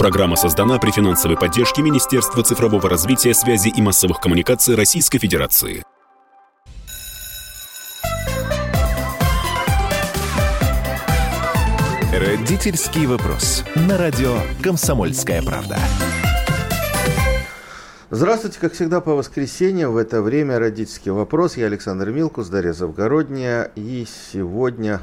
[0.00, 5.84] Программа создана при финансовой поддержке Министерства цифрового развития, связи и массовых коммуникаций Российской Федерации.
[12.14, 13.62] Родительский вопрос.
[13.74, 15.76] На радио «Комсомольская правда».
[18.08, 21.58] Здравствуйте, как всегда, по воскресеньям в это время родительский вопрос.
[21.58, 23.70] Я Александр Милкус, Дарья Завгородняя.
[23.76, 25.02] И сегодня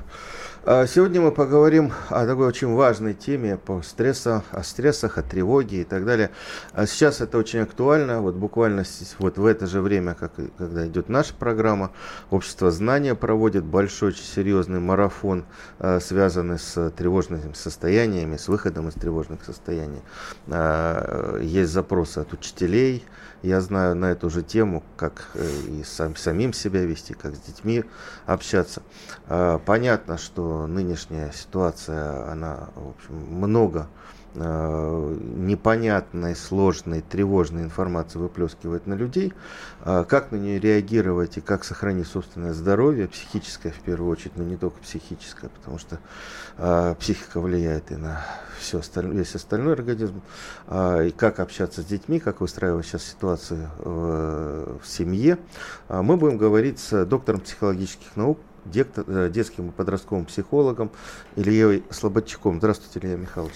[0.68, 5.84] сегодня мы поговорим о такой очень важной теме по стрессу, о стрессах, о тревоге и
[5.86, 6.30] так далее.
[6.74, 8.20] А сейчас это очень актуально.
[8.20, 8.84] Вот буквально
[9.20, 11.92] вот в это же время, как, когда идет наша программа,
[12.32, 15.46] Общество знания проводит большой, очень серьезный марафон,
[15.80, 20.02] а, связанный с тревожными состояниями, с выходом из тревожных состояний.
[21.42, 23.06] Есть запросы от учителей,
[23.42, 27.40] я знаю на эту же тему, как э, и сам, самим себя вести, как с
[27.40, 27.84] детьми
[28.26, 28.82] общаться.
[29.28, 33.88] А, понятно, что нынешняя ситуация, она, в общем, много
[34.36, 39.34] непонятной, сложной, тревожной информации выплескивает на людей,
[39.84, 44.44] э, как на нее реагировать и как сохранить собственное здоровье, психическое в первую очередь, но
[44.44, 46.00] не только психическое, потому что
[46.58, 48.24] э, психика влияет и на
[48.60, 50.22] все остальное, весь остальной организм,
[50.68, 55.38] и как общаться с детьми, как выстраивать сейчас ситуацию в семье.
[55.90, 60.90] Мы будем говорить с доктором психологических наук, детским и подростковым психологом
[61.36, 62.58] Ильей Слободчаком.
[62.58, 63.54] Здравствуйте, Илья Михайлович.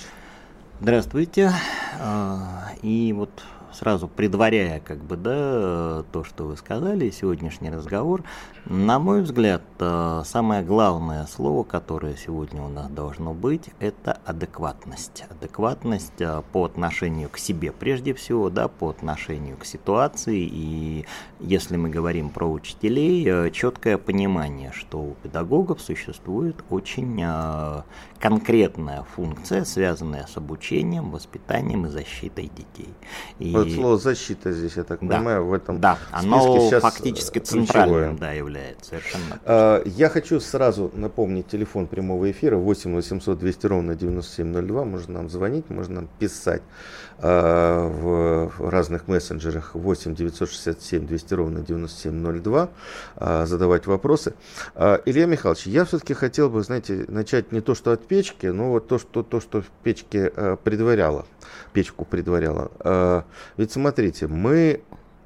[0.81, 1.51] Здравствуйте.
[1.99, 3.29] А, и вот
[3.73, 8.23] сразу предваряя как бы, да, то, что вы сказали, сегодняшний разговор,
[8.65, 15.25] на мой взгляд, э, самое главное слово, которое сегодня у нас должно быть, это адекватность.
[15.29, 20.47] Адекватность э, по отношению к себе прежде всего, да, по отношению к ситуации.
[20.51, 21.05] И
[21.39, 27.23] если мы говорим про учителей, э, четкое понимание, что у педагогов существует очень
[28.19, 32.93] конкретная функция, связанная с обучением, воспитанием и защитой детей.
[33.39, 35.17] И вот слово защита здесь, я так да.
[35.17, 38.89] понимаю, в этом Да, оно сейчас фактически центральным да, является.
[38.91, 44.85] Совершенно а, Я хочу сразу напомнить телефон прямого эфира 8 800 200 ровно 9702.
[44.85, 46.61] Можно нам звонить, можно нам писать
[47.21, 52.69] в разных мессенджерах 8 967 200 ровно 9702,
[53.15, 54.33] а, задавать вопросы.
[54.75, 58.87] Илья Михайлович, я все-таки хотел бы, знаете, начать не то, что от печки, но вот
[58.87, 60.31] то, что, то, что в печке
[60.63, 61.25] предваряло,
[61.73, 63.23] печку предваряло.
[63.57, 64.81] Ведь смотрите, мы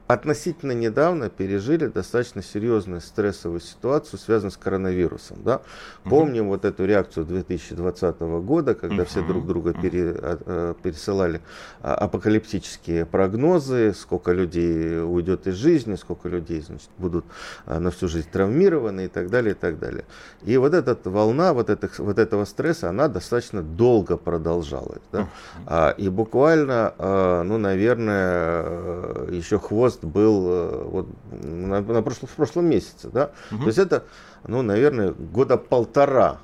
[0.08, 5.38] относительно недавно пережили достаточно серьезную стрессовую ситуацию, связанную с коронавирусом.
[5.44, 5.62] Да?
[6.04, 6.10] Угу.
[6.10, 9.06] Помним вот эту реакцию 2020 года, когда угу.
[9.06, 11.42] все друг друга пере, а, пересылали
[11.82, 17.26] а, апокалиптические прогнозы, сколько людей уйдет из жизни, сколько людей значит, будут
[17.66, 20.06] а, на всю жизнь травмированы и так далее, и так далее.
[20.44, 25.02] И вот эта волна вот, этих, вот этого стресса, она достаточно долго продолжалась.
[25.12, 25.22] Да?
[25.22, 26.02] Угу.
[26.04, 32.66] И буквально, ну, наверное, еще хвост рост был э, вот, на, на прошлом, в прошлом
[32.66, 33.10] месяце.
[33.10, 33.32] Да?
[33.52, 33.62] Угу.
[33.62, 34.04] То есть это,
[34.48, 36.40] ну, наверное, года полтора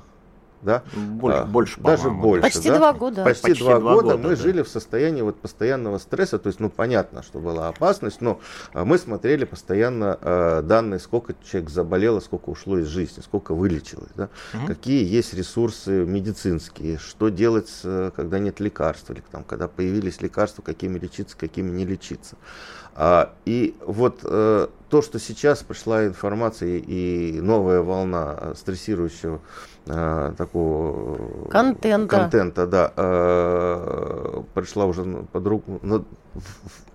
[0.62, 0.82] да?
[0.94, 2.42] Больше, а, больше даже больше.
[2.42, 2.78] Почти да?
[2.78, 3.24] два года.
[3.24, 4.36] Почти, Почти два, два года, года мы да.
[4.36, 8.40] жили в состоянии вот постоянного стресса, то есть, ну, понятно, что была опасность, но
[8.72, 14.10] а, мы смотрели постоянно э, данные, сколько человек заболело, сколько ушло из жизни, сколько вылечилось,
[14.14, 14.28] да?
[14.54, 14.66] угу.
[14.66, 20.98] какие есть ресурсы медицинские, что делать, когда нет лекарств, или там, когда появились лекарства, какими
[20.98, 22.36] лечиться, какими не лечиться.
[22.94, 29.40] А, и вот э, то, что сейчас пришла информация и новая волна стрессирующего э,
[29.84, 36.04] такого контента, контента да, э, пришла уже по друг, на,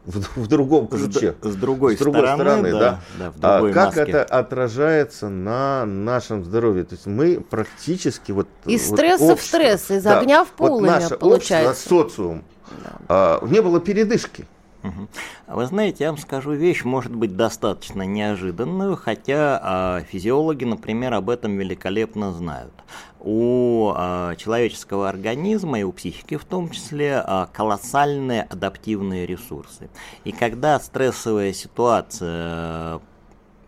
[0.06, 1.36] в, в другом ключе.
[1.42, 2.80] С, с другой, с другой стороны, стороны да.
[2.80, 4.02] да, да в другой а, как маске.
[4.02, 6.86] это отражается на нашем здоровье?
[6.86, 8.47] То есть мы практически вот...
[8.66, 11.72] Из вот стресса общество, в стресс, из да, огня в полымя, вот наше получается.
[11.72, 12.44] Общество, социум.
[12.84, 12.92] Да.
[13.09, 14.47] А, не было передышки.
[15.48, 21.30] Вы знаете, я вам скажу вещь, может быть, достаточно неожиданную, хотя а, физиологи, например, об
[21.30, 22.74] этом великолепно знают.
[23.20, 29.90] У а, человеческого организма и у психики в том числе а, колоссальные адаптивные ресурсы.
[30.24, 33.02] И когда стрессовая ситуация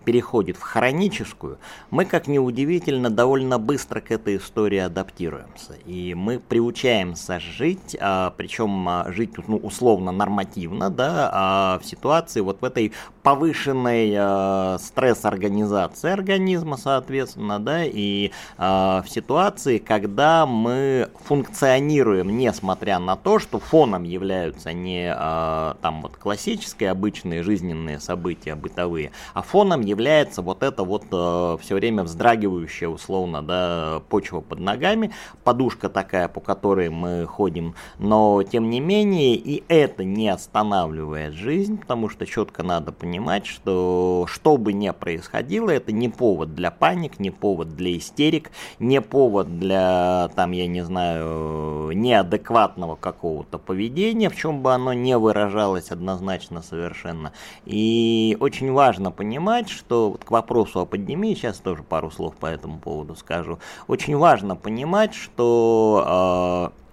[0.06, 1.58] переходит в хроническую,
[1.92, 5.74] мы, как ни удивительно, довольно быстро к этой истории адаптируемся.
[5.86, 12.42] И мы приучаемся жить, а, причем а, жить ну, условно нормативно, да, а в ситуации
[12.42, 12.94] вот в этой
[13.24, 23.16] повышенной а, стресс-организации организма, соответственно, да, и а, в ситуации, когда мы функционируем, несмотря на
[23.16, 29.82] то, что фоном являются не а, там вот классические обычные жизненные события бытовые, а фоном
[29.82, 35.12] являются появляется вот это вот э, все время вздрагивающая условно, да, почва под ногами,
[35.44, 41.78] подушка такая, по которой мы ходим, но тем не менее и это не останавливает жизнь,
[41.78, 47.20] потому что четко надо понимать, что что бы ни происходило, это не повод для паник,
[47.20, 54.36] не повод для истерик, не повод для, там, я не знаю, неадекватного какого-то поведения, в
[54.38, 57.34] чем бы оно не выражалось однозначно совершенно.
[57.66, 62.46] И очень важно понимать, что вот к вопросу о пандемии, сейчас тоже пару слов по
[62.46, 66.89] этому поводу скажу, очень важно понимать, что э,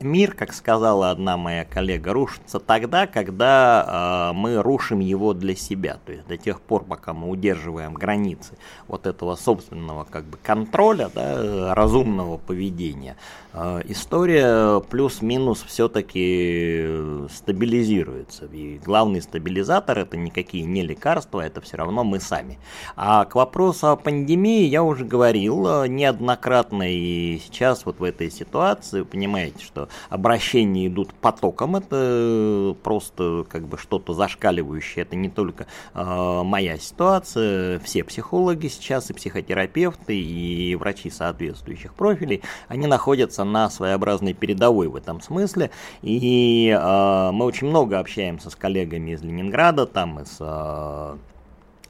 [0.00, 5.98] Мир, как сказала одна моя коллега, рушится тогда, когда э, мы рушим его для себя.
[6.06, 8.56] То есть до тех пор, пока мы удерживаем границы
[8.86, 13.16] вот этого собственного как бы контроля, да, разумного поведения,
[13.52, 18.46] э, история плюс-минус все-таки стабилизируется.
[18.46, 22.58] И главный стабилизатор это никакие не лекарства, это все равно мы сами.
[22.94, 28.30] А к вопросу о пандемии я уже говорил э, неоднократно и сейчас вот в этой
[28.30, 35.28] ситуации, понимаете, что обращения идут потоком, это э, просто как бы что-то зашкаливающее, это не
[35.28, 43.44] только э, моя ситуация, все психологи сейчас и психотерапевты и врачи соответствующих профилей, они находятся
[43.44, 45.70] на своеобразной передовой в этом смысле,
[46.02, 51.16] и э, мы очень много общаемся с коллегами из Ленинграда, там из э,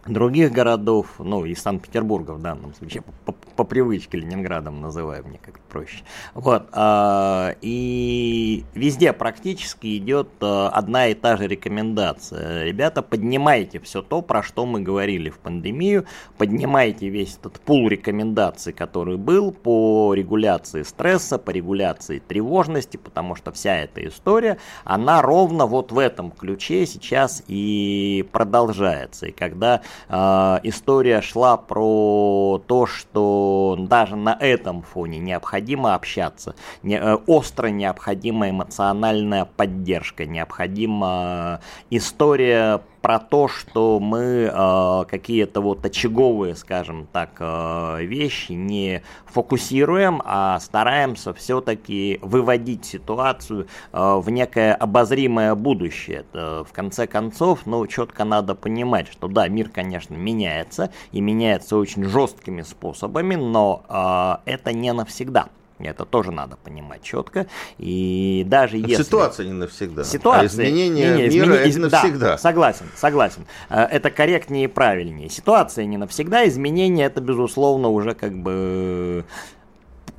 [0.07, 5.61] других городов, ну и Санкт-Петербурга в данном случае, по, по, привычке Ленинградом называю, мне как-то
[5.69, 6.05] проще.
[6.35, 12.63] Вот, а, и везде практически идет а, одна и та же рекомендация.
[12.63, 16.07] Ребята, поднимайте все то, про что мы говорили в пандемию,
[16.37, 23.51] поднимайте весь этот пул рекомендаций, который был по регуляции стресса, по регуляции тревожности, потому что
[23.51, 29.27] вся эта история, она ровно вот в этом ключе сейчас и продолжается.
[29.27, 30.15] И когда э,
[30.63, 33.47] история шла про то, что
[33.79, 41.61] даже на этом фоне необходимо общаться, не, э, остро необходима эмоциональная поддержка, необходима
[41.91, 50.23] история про то, что мы э, какие-то вот очаговые, скажем так, э, вещи не фокусируем,
[50.25, 56.19] а стараемся все-таки выводить ситуацию э, в некое обозримое будущее.
[56.19, 61.77] Это, в конце концов, ну, четко надо понимать, что да, мир, конечно, меняется, и меняется
[61.77, 65.49] очень жесткими способами, но э, это не навсегда.
[65.79, 67.47] Это тоже надо понимать четко.
[67.79, 69.03] И даже если...
[69.03, 70.05] Ситуация не навсегда.
[70.05, 70.43] Ситуация...
[70.43, 71.87] А изменение не, не, мира измени...
[71.87, 72.27] это навсегда.
[72.33, 73.47] Да, согласен, согласен.
[73.69, 75.29] Э, это корректнее и правильнее.
[75.29, 79.25] Ситуация не навсегда, изменение это, безусловно, уже как бы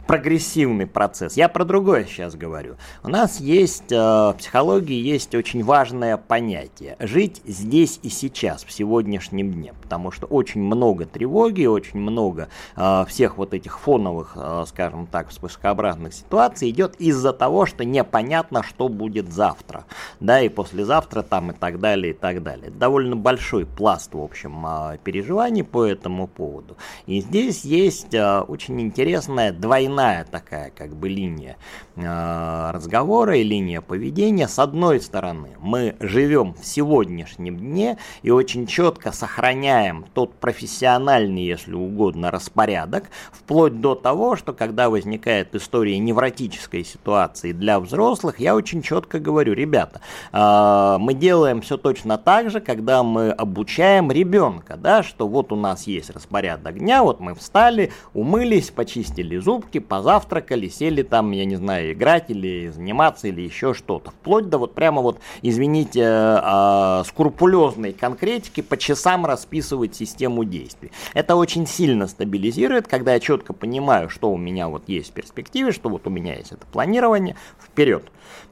[0.10, 1.38] прогрессивный процесс.
[1.38, 2.78] Я про другое сейчас говорю.
[3.04, 6.96] У нас есть э, в психологии есть очень важное понятие.
[7.00, 9.76] Жить здесь и сейчас, в сегодняшнем дне.
[9.80, 15.30] Потому что очень много тревоги, очень много э, всех вот этих фоновых, э, скажем так,
[15.30, 19.86] вспышкообразных ситуаций идет из-за того, что непонятно, что будет завтра.
[20.20, 22.72] Да, и послезавтра там и так далее, и так далее.
[22.72, 24.66] Довольно большой пласт, в общем,
[25.04, 26.78] переживаний по этому поводу.
[27.06, 31.58] И здесь есть очень интересная двойная двойная такая как бы линия
[31.96, 34.48] э, разговора и линия поведения.
[34.48, 41.74] С одной стороны, мы живем в сегодняшнем дне и очень четко сохраняем тот профессиональный, если
[41.74, 48.82] угодно, распорядок, вплоть до того, что когда возникает история невротической ситуации для взрослых, я очень
[48.82, 50.02] четко говорю, ребята,
[50.32, 55.56] э, мы делаем все точно так же, когда мы обучаем ребенка, да, что вот у
[55.56, 61.56] нас есть распорядок дня, вот мы встали, умылись, почистили зубки, позавтракали, сели там, я не
[61.56, 64.12] знаю, играть или заниматься или еще что-то.
[64.12, 70.92] Вплоть до вот прямо вот, извините, э, скрупулезной конкретики по часам расписывать систему действий.
[71.14, 75.72] Это очень сильно стабилизирует, когда я четко понимаю, что у меня вот есть в перспективе,
[75.72, 78.04] что вот у меня есть это планирование, вперед.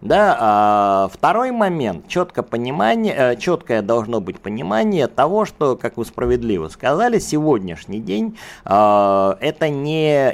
[0.01, 6.05] Да, а, второй момент, четко понимание, э, четкое должно быть понимание того, что, как вы
[6.05, 10.33] справедливо сказали, сегодняшний день э, это не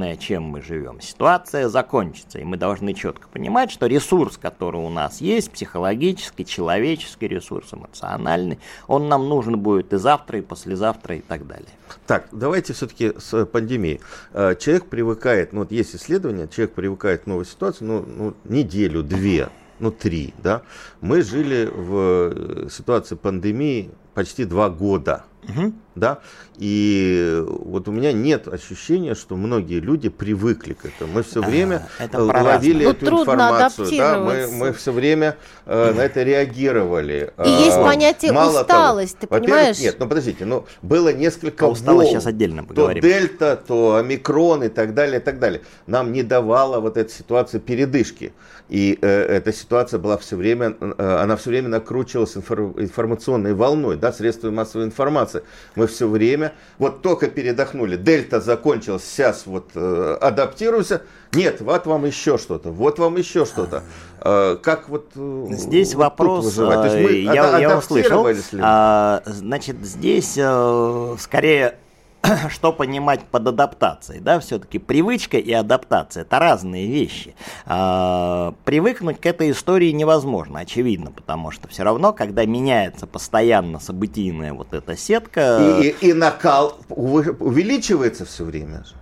[0.00, 1.00] единственное, чем мы живем.
[1.00, 7.28] Ситуация закончится, и мы должны четко понимать, что ресурс, который у нас есть, психологический, человеческий
[7.28, 11.68] ресурс, эмоциональный, он нам нужен будет и завтра, и послезавтра, и так далее.
[12.06, 14.00] Так, давайте все-таки с пандемией.
[14.32, 19.02] Э, человек привыкает, ну вот есть исследования, человек привыкает к новой ситуации, ну, ну неделю,
[19.02, 20.62] две, ну три, да.
[21.00, 25.24] Мы жили в э, ситуации пандемии почти два года.
[25.48, 25.72] Угу.
[25.94, 26.18] Да,
[26.56, 31.14] и вот у меня нет ощущения, что многие люди привыкли к этому.
[31.14, 35.92] Мы все время а, это ловили ну, эту информацию, да, мы, мы все время э,
[35.92, 37.32] на это реагировали.
[37.44, 39.78] И есть а, понятие Мало усталость, того, ты понимаешь?
[39.80, 43.02] Нет, ну подождите, ну было несколько а усталость сейчас отдельно поговорим.
[43.02, 45.62] То дельта, то омикрон и так далее, и так далее.
[45.86, 48.32] Нам не давала вот эта ситуация передышки.
[48.68, 53.96] И э, эта ситуация была все время, э, она все время накручивалась инфор, информационной волной,
[53.96, 55.42] да, средствами массовой информации.
[55.80, 61.00] Мы все время, вот только передохнули, дельта закончилась, сейчас вот э, адаптируемся.
[61.32, 63.82] Нет, вот вам еще что-то, вот вам еще что-то.
[64.20, 66.90] Э, как вот э, Здесь вот вопрос, выживать?
[66.90, 68.26] То есть мы я, я услышал,
[68.60, 71.76] а, значит, здесь э, скорее
[72.50, 77.34] что понимать под адаптацией, да, все-таки привычка и адаптация это разные вещи.
[77.66, 84.52] А, привыкнуть к этой истории невозможно, очевидно, потому что все равно, когда меняется постоянно событийная
[84.52, 85.58] вот эта сетка...
[85.80, 88.99] И, и, и накал увеличивается все время же.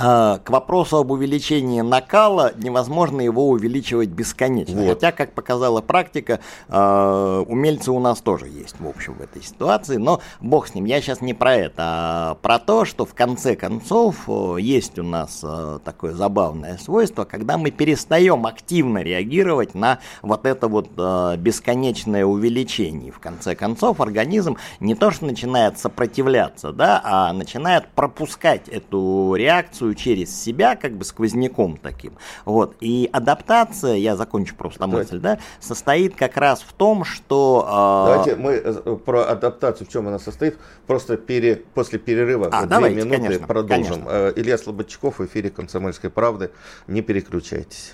[0.00, 4.80] А, к вопросу об увеличении накала невозможно его увеличивать бесконечно.
[4.82, 4.90] Вот.
[4.90, 9.96] Хотя, как показала практика, а, умельцы у нас тоже есть, в общем, в этой ситуации.
[9.96, 13.56] Но бог с ним, я сейчас не про это, а про то, что в конце
[13.56, 14.28] концов
[14.58, 15.44] есть у нас
[15.84, 20.90] такое забавное свойство, когда мы перестаем активно реагировать на вот это вот
[21.38, 23.10] бесконечное увеличение.
[23.10, 29.87] В конце концов, организм не то что начинает сопротивляться, да, а начинает пропускать эту реакцию
[29.88, 32.12] реакцию через себя, как бы сквозняком таким.
[32.44, 32.76] Вот.
[32.80, 35.14] И адаптация, я закончу просто Давайте.
[35.14, 37.66] мысль, да, состоит как раз в том, что...
[37.68, 38.12] Э...
[38.12, 42.68] Давайте мы э, про адаптацию, в чем она состоит, просто пере, после перерыва а, две
[42.68, 44.04] давайте, минуты конечно, продолжим.
[44.04, 44.08] Конечно.
[44.10, 46.50] Э, Илья Слободчиков в эфире «Комсомольской правды».
[46.86, 47.92] Не переключайтесь.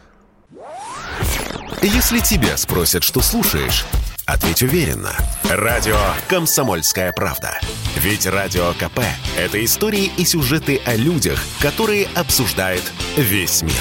[1.82, 3.84] Если тебя спросят, что слушаешь,
[4.26, 5.12] ответь уверенно.
[5.44, 5.96] Радио
[6.28, 7.58] «Комсомольская правда».
[7.96, 9.00] Ведь Радио КП–
[9.38, 12.82] это истории и сюжеты о людях, которые обсуждает
[13.16, 13.72] весь мир.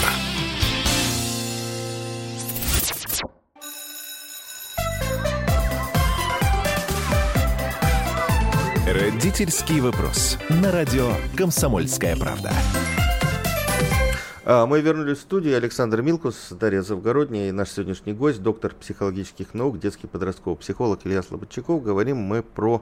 [8.86, 10.38] Родительский вопрос.
[10.50, 12.52] На радио «Комсомольская правда».
[14.46, 15.56] А, мы вернулись в студию.
[15.56, 21.24] Александр Милкус, Дарья Завгородняя и наш сегодняшний гость, доктор психологических наук, детский подростковый психолог Илья
[21.24, 21.82] Слободчаков.
[21.82, 22.82] Говорим мы про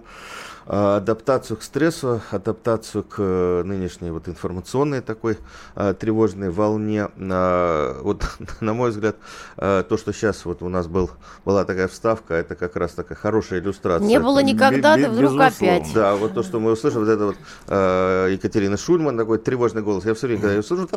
[0.65, 5.37] адаптацию к стрессу, адаптацию к э, нынешней вот информационной такой
[5.75, 7.09] а, тревожной волне.
[7.17, 8.23] А, вот,
[8.61, 9.15] на мой взгляд,
[9.57, 11.11] то, что сейчас вот у нас был,
[11.45, 14.07] была такая вставка, это как раз такая хорошая иллюстрация.
[14.07, 15.91] Не было никогда, да вдруг опять.
[15.93, 20.05] Да, вот то, что мы услышали, вот это вот Екатерина Шульман, такой тревожный голос.
[20.05, 20.87] Я все время, когда ее слышу,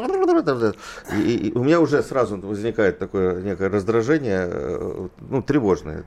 [1.12, 6.04] и, и, и у меня уже сразу возникает такое некое раздражение, э, ну, тревожное.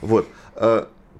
[0.00, 0.26] Вот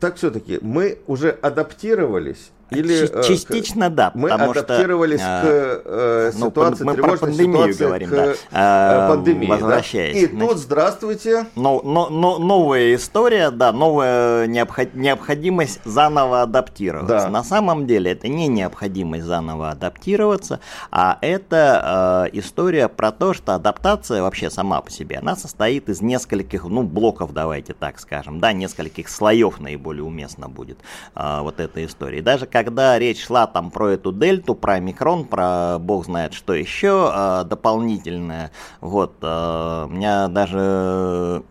[0.01, 4.13] так все-таки мы уже адаптировались или, э, Частично да.
[4.15, 8.35] Мы адаптировались что, к э, ну, ситуации, мы про пандемию ситуации говорим, к да.
[8.53, 9.47] Э, пандемии.
[9.47, 10.15] Возвращаясь.
[10.15, 10.21] Да?
[10.21, 11.47] И значит, тут, здравствуйте.
[11.57, 17.27] Но, но, но, новая история, да, новая необход, необходимость заново адаптироваться.
[17.27, 17.29] Да.
[17.29, 20.61] На самом деле это не необходимость заново адаптироваться,
[20.91, 26.01] а это э, история про то, что адаптация вообще сама по себе, она состоит из
[26.01, 30.79] нескольких, ну, блоков, давайте так скажем, да, нескольких слоев наиболее уместно будет
[31.15, 32.19] э, вот эта история.
[32.19, 36.35] И даже как когда речь шла там про эту дельту, про микрон, про бог знает
[36.35, 38.51] что еще э, дополнительное,
[38.83, 41.43] вот, э, у меня даже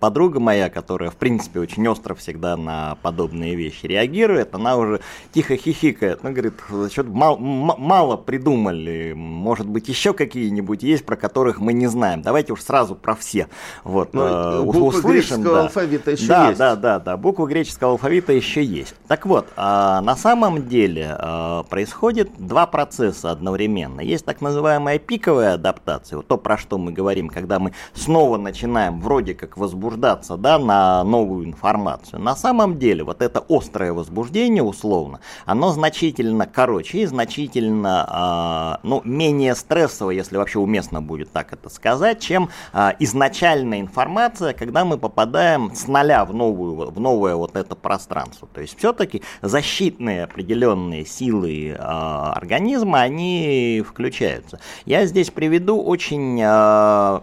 [0.00, 5.00] подруга моя, которая, в принципе, очень остро всегда на подобные вещи реагирует, она уже
[5.32, 6.20] тихо хихикает.
[6.22, 6.54] Она говорит,
[6.90, 12.22] что-то мало, мало придумали, может быть, еще какие-нибудь есть, про которых мы не знаем.
[12.22, 13.48] Давайте уж сразу про все.
[13.84, 15.62] Вот, Но э, буквы услышим, греческого да.
[15.62, 16.58] алфавита еще да, есть.
[16.58, 18.94] Да, да, да, буквы греческого алфавита еще есть.
[19.06, 24.00] Так вот, э, на самом деле э, происходит два процесса одновременно.
[24.00, 29.00] Есть так называемая пиковая адаптация, вот то, про что мы говорим, когда мы снова начинаем
[29.00, 32.20] вроде как возбуждаться да, на новую информацию.
[32.20, 39.02] На самом деле вот это острое возбуждение условно, оно значительно короче и значительно э, ну,
[39.04, 44.98] менее стрессово, если вообще уместно будет так это сказать, чем э, изначальная информация, когда мы
[44.98, 48.48] попадаем с нуля в, новую, в новое вот это пространство.
[48.52, 54.58] То есть все-таки защитные определенные силы э, организма, они включаются.
[54.84, 56.36] Я здесь приведу очень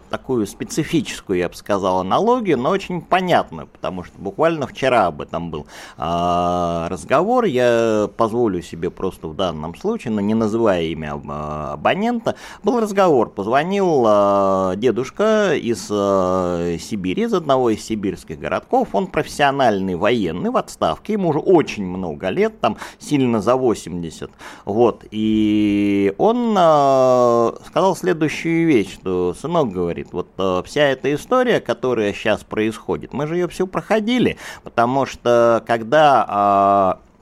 [0.10, 5.50] такую специфическую, я бы сказал, аналогию, но очень понятную, потому что буквально вчера об этом
[5.50, 5.65] был
[5.98, 7.45] э, разговор.
[7.45, 13.29] Я позволю себе просто в данном случае, но не называя имя э, абонента, был разговор.
[13.29, 18.89] Позвонил э, дедушка из э, Сибири, из одного из сибирских городков.
[18.93, 24.29] Он профессиональный военный в отставке, ему уже очень много лет, там сильно за 80.
[24.65, 31.60] Вот, и он э, сказал следующую вещь, что сынок говорит, вот э, вся эта история,
[31.60, 37.13] которая сейчас происходит, мы же ее все проходили, потому что когда э,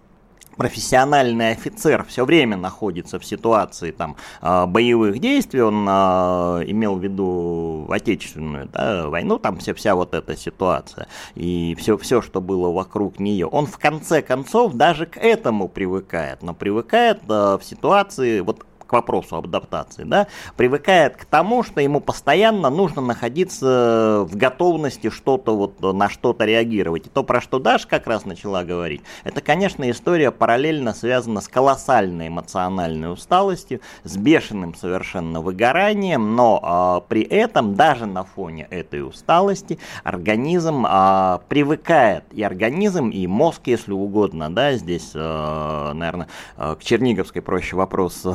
[0.61, 7.03] профессиональный офицер все время находится в ситуации там, а, боевых действий, он а, имел в
[7.03, 12.71] виду отечественную да, войну, там вся, вся вот эта ситуация и все, все, что было
[12.71, 18.41] вокруг нее, он в конце концов даже к этому привыкает, но привыкает а, в ситуации,
[18.41, 18.63] вот
[18.93, 25.55] вопросу об адаптации, да, привыкает к тому, что ему постоянно нужно находиться в готовности что-то
[25.55, 27.07] вот на что-то реагировать.
[27.07, 31.47] И то, про что Даша как раз начала говорить, это, конечно, история параллельно связана с
[31.47, 39.05] колоссальной эмоциональной усталостью, с бешеным совершенно выгоранием, но э, при этом даже на фоне этой
[39.05, 46.75] усталости организм э, привыкает, и организм, и мозг, если угодно, да, здесь, э, наверное, э,
[46.79, 48.25] к Черниговской проще вопрос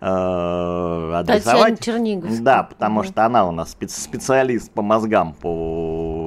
[0.00, 1.80] э, адресовать.
[1.80, 2.42] Черниговская.
[2.42, 6.19] Да, потому что она у нас специалист по мозгам, по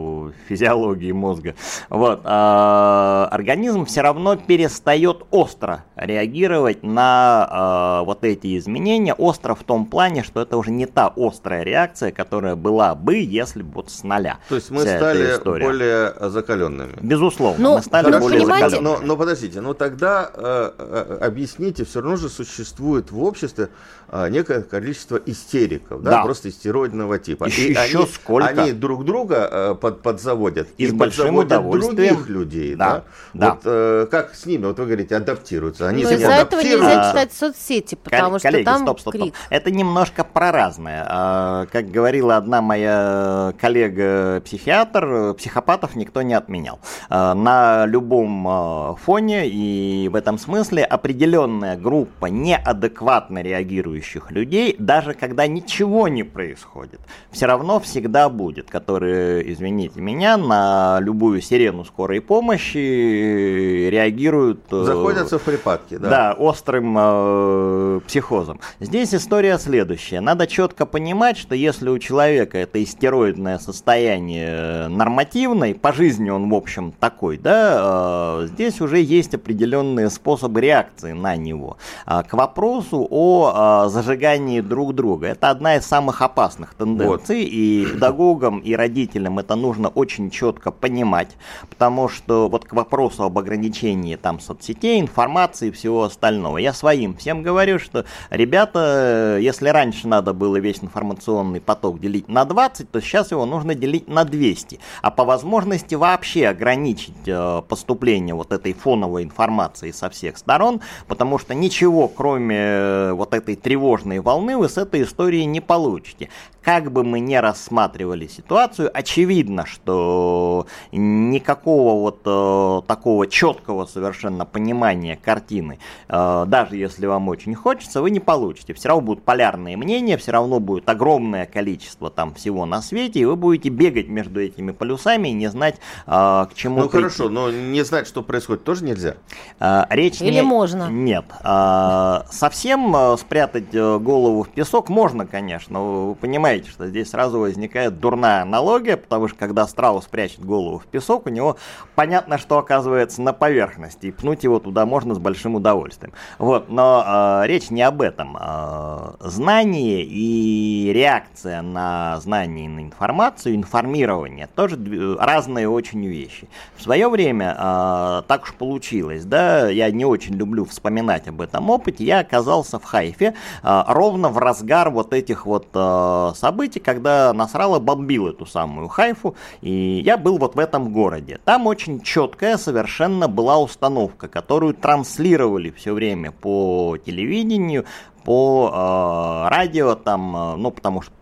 [0.48, 1.56] физиологии мозга.
[1.90, 2.22] Вот.
[2.24, 9.14] Э, организм все равно перестает остро реагировать на э, вот эти изменения.
[9.14, 13.62] Остро в том плане, что это уже не та острая реакция, которая была бы, если
[13.62, 14.40] бы вот с нуля.
[14.50, 16.94] То есть мы стали более закаленными.
[17.02, 18.84] Безусловно, ну, мы стали хорошо, более закаленными.
[18.84, 23.70] Но, но подождите, ну тогда э, э, объясните, все равно же существует в обществе
[24.16, 26.24] а, некое количество истериков, да, да.
[26.24, 27.46] просто истероидного типа.
[27.46, 28.48] Еще, и еще они, сколько?
[28.48, 30.68] Они друг друга а, под, подзаводят.
[30.78, 32.16] И, и с большим удовольствием.
[32.16, 33.04] других людей, да.
[33.34, 33.52] да.
[33.52, 35.88] Вот э, как с ними, вот вы говорите, адаптируются.
[35.88, 39.36] Они Но из-за этого нельзя читать соцсети, потому Кол- что там стоп, стоп, крик.
[39.36, 39.48] Стоп.
[39.50, 41.06] Это немножко про разное.
[41.08, 46.80] А, как говорила одна моя коллега-психиатр, психопатов никто не отменял.
[47.10, 55.14] А, на любом а, фоне и в этом смысле определенная группа неадекватно реагирующих людей, даже
[55.14, 57.00] когда ничего не происходит,
[57.32, 64.62] все равно всегда будет, которые, извините меня, на любую сирену скорой помощи реагируют...
[64.72, 66.10] Э, Заходятся в припадки, да?
[66.10, 68.60] Да, острым э, психозом.
[68.80, 70.22] Здесь история следующая.
[70.22, 76.54] Надо четко понимать, что если у человека это истероидное состояние нормативное, по жизни он, в
[76.54, 81.78] общем, такой, да, э, здесь уже есть определенные способы реакции на него.
[82.06, 85.28] А к вопросу о о зажигании друг друга.
[85.28, 87.50] Это одна из самых опасных тенденций, вот.
[87.52, 91.36] и педагогам, и родителям это нужно очень четко понимать,
[91.70, 97.16] потому что вот к вопросу об ограничении там соцсетей, информации и всего остального, я своим
[97.16, 103.02] всем говорю, что ребята, если раньше надо было весь информационный поток делить на 20, то
[103.02, 108.74] сейчас его нужно делить на 200, а по возможности вообще ограничить э, поступление вот этой
[108.74, 114.70] фоновой информации со всех сторон, потому что ничего, кроме э, вот этой тревожной волны вы
[114.70, 116.30] с этой историей не получите.
[116.64, 125.18] Как бы мы ни рассматривали ситуацию, очевидно, что никакого вот э, такого четкого совершенно понимания
[125.22, 128.74] картины, э, даже если вам очень хочется, вы не получите.
[128.74, 133.26] Все равно будут полярные мнения, все равно будет огромное количество там всего на свете, и
[133.26, 135.76] вы будете бегать между этими полюсами и не знать,
[136.08, 136.98] э, к чему Ну прийти.
[136.98, 139.16] хорошо, но не знать, что происходит, тоже нельзя?
[139.60, 140.42] Э, речь Или не...
[140.44, 140.90] можно?
[140.90, 141.26] Нет.
[141.44, 145.82] Э, совсем э, спрятать э, голову в песок можно, конечно.
[145.82, 150.86] Вы понимаете, что здесь сразу возникает дурная аналогия, потому что когда страус прячет голову в
[150.86, 151.58] песок, у него
[151.96, 156.14] понятно, что оказывается на поверхности, и пнуть его туда можно с большим удовольствием.
[156.38, 158.38] Вот, но э, речь не об этом.
[158.40, 164.78] Э, знание и реакция на знание и на информацию, информирование, тоже
[165.20, 166.48] разные очень вещи.
[166.76, 171.70] В свое время э, так уж получилось, да, я не очень люблю вспоминать об этом
[171.70, 177.32] опыте, я оказался в Хайфе, а, ровно в разгар вот этих вот а, событий, когда
[177.32, 181.40] Насрала бомбил эту самую Хайфу, и я был вот в этом городе.
[181.46, 187.86] Там очень четкая совершенно была установка, которую транслировали все время по телевидению,
[188.26, 191.14] по э, радио, там, ну, потому что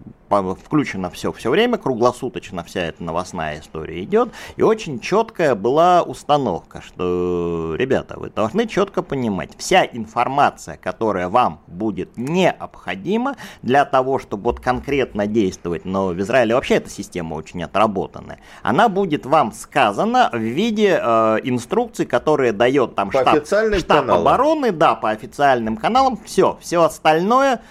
[0.55, 6.81] включено все все время, круглосуточно вся эта новостная история идет, и очень четкая была установка,
[6.81, 14.43] что, ребята, вы должны четко понимать, вся информация, которая вам будет необходима для того, чтобы
[14.43, 20.29] вот конкретно действовать, но в Израиле вообще эта система очень отработанная, она будет вам сказана
[20.31, 26.17] в виде э, инструкций, которые дает там по штаб, штаб обороны, да, по официальным каналам,
[26.25, 27.61] все, все остальное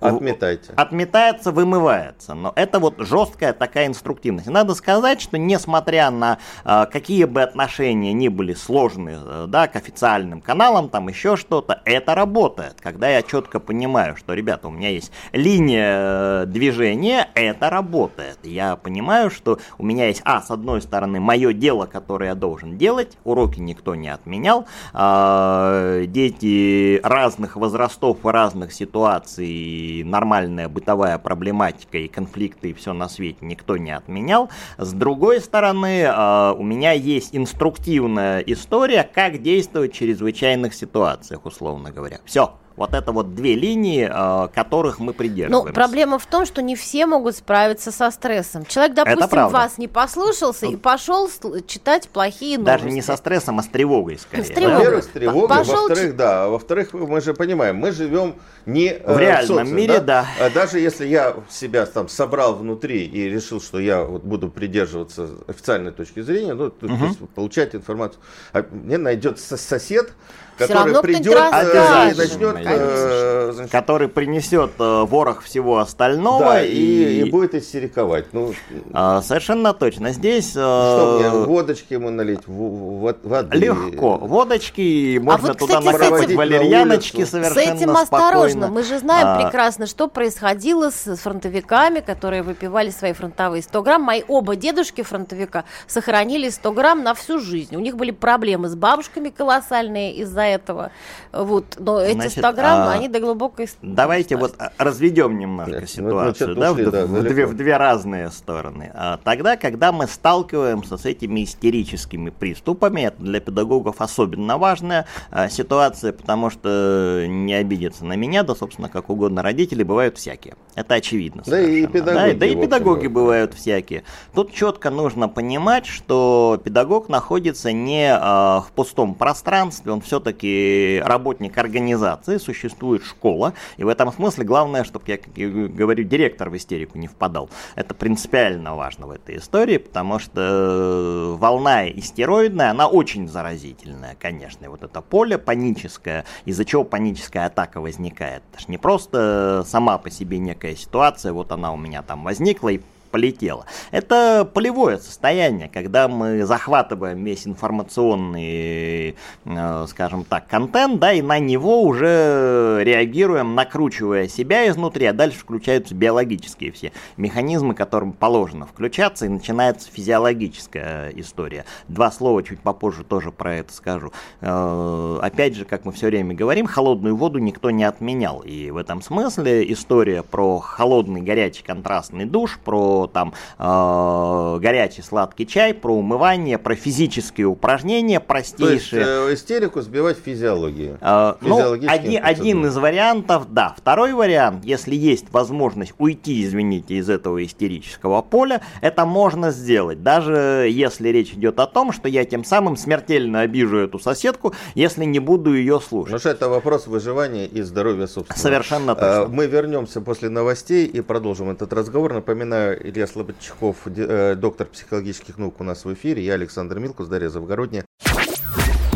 [0.00, 0.72] Отметайте.
[0.76, 2.34] Отметается, вымывается.
[2.34, 4.48] Но это вот жесткая такая инструктивность.
[4.48, 9.76] Надо сказать, что несмотря на э, какие бы отношения ни были сложные, э, да, к
[9.76, 12.76] официальным каналам, там еще что-то, это работает.
[12.80, 18.38] Когда я четко понимаю, что, ребята, у меня есть линия э, движения, это работает.
[18.44, 22.78] Я понимаю, что у меня есть, а, с одной стороны, мое дело, которое я должен
[22.78, 32.08] делать, уроки никто не отменял, э, дети разных возрастов, разных ситуаций, нормальная бытовая проблематика, и
[32.08, 34.50] конфликты, и все на свете никто не отменял.
[34.76, 41.90] С другой стороны, а, у меня есть инструктивная история, как действовать в чрезвычайных ситуациях, условно
[41.90, 42.20] говоря.
[42.24, 42.54] Все.
[42.78, 45.68] Вот это вот две линии, э, которых мы придерживаемся.
[45.68, 48.64] Ну, проблема в том, что не все могут справиться со стрессом.
[48.64, 51.28] Человек, допустим, вас не послушался и пошел
[51.66, 52.82] читать плохие новости.
[52.82, 54.44] Даже не со стрессом, а с тревогой, скорее.
[54.44, 54.76] С тревогой.
[54.76, 55.74] Во-первых, с тревогой, пошел...
[55.74, 59.98] во-вторых, да, во-вторых, мы же понимаем, мы живем не э, в реальном в социуме, мире,
[59.98, 60.26] да?
[60.38, 60.46] да.
[60.46, 65.30] А даже если я себя там собрал внутри и решил, что я вот буду придерживаться
[65.48, 66.70] официальной точки зрения, ну, угу.
[66.70, 68.20] то есть получать информацию,
[68.52, 70.12] а мне найдется сосед,
[70.58, 77.20] который придет э, и начнет, э, значит, который принесет э, ворох всего остального да, и,
[77.20, 78.32] и будет истериковать.
[78.32, 78.52] Ну,
[78.92, 80.12] э, совершенно точно.
[80.12, 80.50] Здесь...
[80.50, 83.56] Э, что мне, водочки ему налить, в, в, воды?
[83.56, 84.16] Легко.
[84.18, 88.68] Водочки, можно а вот, туда накапать валерьяночки совершенно С этим осторожно.
[88.68, 94.02] Мы же знаем а, прекрасно, что происходило с фронтовиками, которые выпивали свои фронтовые 100 грамм.
[94.02, 97.76] Мои оба дедушки фронтовика сохранили 100 грамм на всю жизнь.
[97.76, 100.90] У них были проблемы с бабушками колоссальные из-за этого.
[101.32, 101.76] Вот.
[101.78, 103.68] Но эти Значит, 100 грамм, а, они до глубокой...
[103.82, 108.30] Давайте вот разведем немножко Нет, ситуацию, да, ушли, в, да, в, две, в две разные
[108.30, 108.90] стороны.
[108.94, 115.48] А, тогда, когда мы сталкиваемся с этими истерическими приступами, это для педагогов особенно важная а,
[115.48, 120.54] ситуация, потому что не обидеться на меня, да, собственно, как угодно, родители бывают всякие.
[120.74, 121.42] Это очевидно.
[121.46, 122.32] Да и педагоги.
[122.32, 124.04] Да, да и педагоги бывают всякие.
[124.34, 131.02] Тут четко нужно понимать, что педагог находится не а, в пустом пространстве, он все-таки все-таки
[131.04, 136.98] работник организации, существует школа, и в этом смысле главное, чтобы, я говорю, директор в истерику
[136.98, 137.50] не впадал.
[137.74, 144.64] Это принципиально важно в этой истории, потому что э, волна истероидная, она очень заразительная, конечно.
[144.64, 148.42] И вот это поле паническое, из-за чего паническая атака возникает.
[148.52, 152.68] Это же не просто сама по себе некая ситуация, вот она у меня там возникла,
[152.68, 153.66] и полетело.
[153.90, 161.38] Это полевое состояние, когда мы захватываем весь информационный, э, скажем так, контент, да, и на
[161.38, 169.26] него уже реагируем, накручивая себя изнутри, а дальше включаются биологические все механизмы, которым положено включаться,
[169.26, 171.64] и начинается физиологическая история.
[171.88, 174.12] Два слова чуть попозже тоже про это скажу.
[174.40, 178.76] Э, опять же, как мы все время говорим, холодную воду никто не отменял, и в
[178.76, 182.58] этом смысле история про холодный, горячий, контрастный душ,
[182.98, 189.04] про там э, горячий сладкий чай, про умывание, про физические упражнения простейшие.
[189.04, 190.98] То есть э, истерику сбивать физиологию.
[191.00, 193.74] Э, ну, один, один из вариантов, да.
[193.76, 200.68] Второй вариант, если есть возможность уйти, извините, из этого истерического поля, это можно сделать, даже
[200.70, 205.20] если речь идет о том, что я тем самым смертельно обижу эту соседку, если не
[205.20, 206.14] буду ее слушать.
[206.14, 208.38] Потому что это вопрос выживания и здоровья собственно.
[208.38, 209.28] Совершенно точно.
[209.28, 212.14] Мы вернемся после новостей и продолжим этот разговор.
[212.14, 216.24] Напоминаю, Илья Слободчаков, э, доктор психологических наук у нас в эфире.
[216.24, 217.84] Я Александр Милкус, Дарья Завгородняя.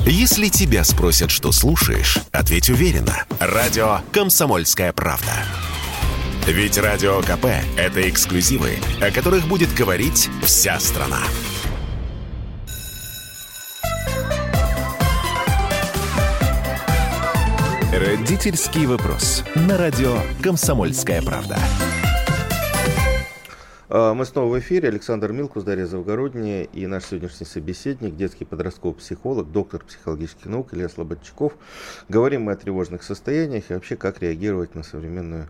[0.07, 3.25] Если тебя спросят, что слушаешь, ответь уверенно.
[3.39, 5.33] Радио «Комсомольская правда».
[6.47, 11.21] Ведь Радио КП– это эксклюзивы, о которых будет говорить вся страна.
[17.93, 19.45] Родительский вопрос.
[19.55, 21.59] На радио «Комсомольская правда».
[23.95, 24.89] А, мы снова в эфире.
[24.89, 30.89] Александр Милкус, Дарья Завгородняя и наш сегодняшний собеседник, детский подростковый психолог, доктор психологических наук Илья
[30.89, 31.53] Слободчаков.
[32.09, 35.49] Говорим мы о тревожных состояниях и вообще как реагировать на современную,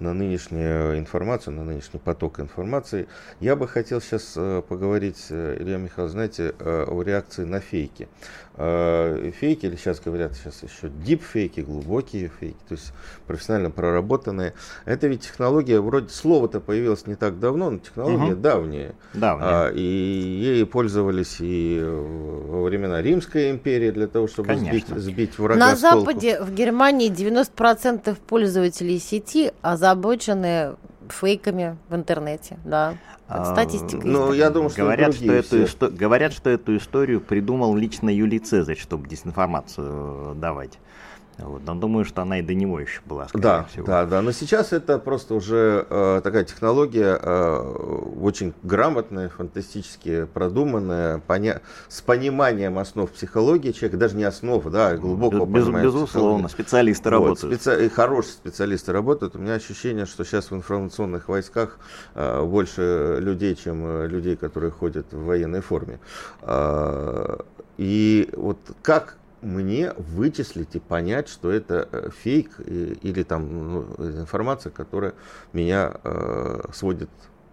[0.00, 3.06] на нынешнюю информацию, на нынешний поток информации.
[3.38, 8.08] Я бы хотел сейчас э, поговорить, э, Илья Михайлович, знаете, э, о реакции на фейки.
[8.56, 12.92] Фейки, или сейчас говорят сейчас еще дипфейки, глубокие фейки, то есть
[13.26, 14.54] профессионально проработанные.
[14.84, 18.40] Это ведь технология, вроде слово-то появилось не так давно, но технология угу.
[18.40, 18.94] давняя.
[19.12, 19.48] давняя.
[19.66, 25.58] А, и ей пользовались и во времена Римской империи для того, чтобы сбить, сбить врага
[25.58, 30.76] На Западе, в Германии 90% пользователей сети озабочены
[31.12, 32.94] фейками в интернете, да.
[33.28, 34.06] А, статистика.
[34.06, 35.88] Ну, я думаю, что говорят, что эту исто...
[35.88, 40.78] говорят, что эту историю придумал лично Юлий Цезарь, чтобы дезинформацию давать.
[41.38, 43.86] Вот, но думаю, что она и до него еще была, да, всего.
[43.86, 51.18] Да, да, но сейчас это просто уже э, такая технология э, очень грамотная, фантастически продуманная,
[51.26, 51.60] поня...
[51.88, 57.60] с пониманием основ психологии человека, даже не основ, да, глубоко Без, Безусловно, специалисты вот, работают.
[57.60, 57.88] Специ...
[57.88, 59.34] Хорошие специалисты работают.
[59.34, 61.78] У меня ощущение, что сейчас в информационных войсках
[62.14, 65.98] э, больше людей, чем э, людей, которые ходят в военной форме.
[66.42, 67.38] Э,
[67.76, 74.70] и вот как мне вычислить и понять, что это э, фейк или там ну, информация,
[74.70, 75.14] которая
[75.52, 77.10] меня э, сводит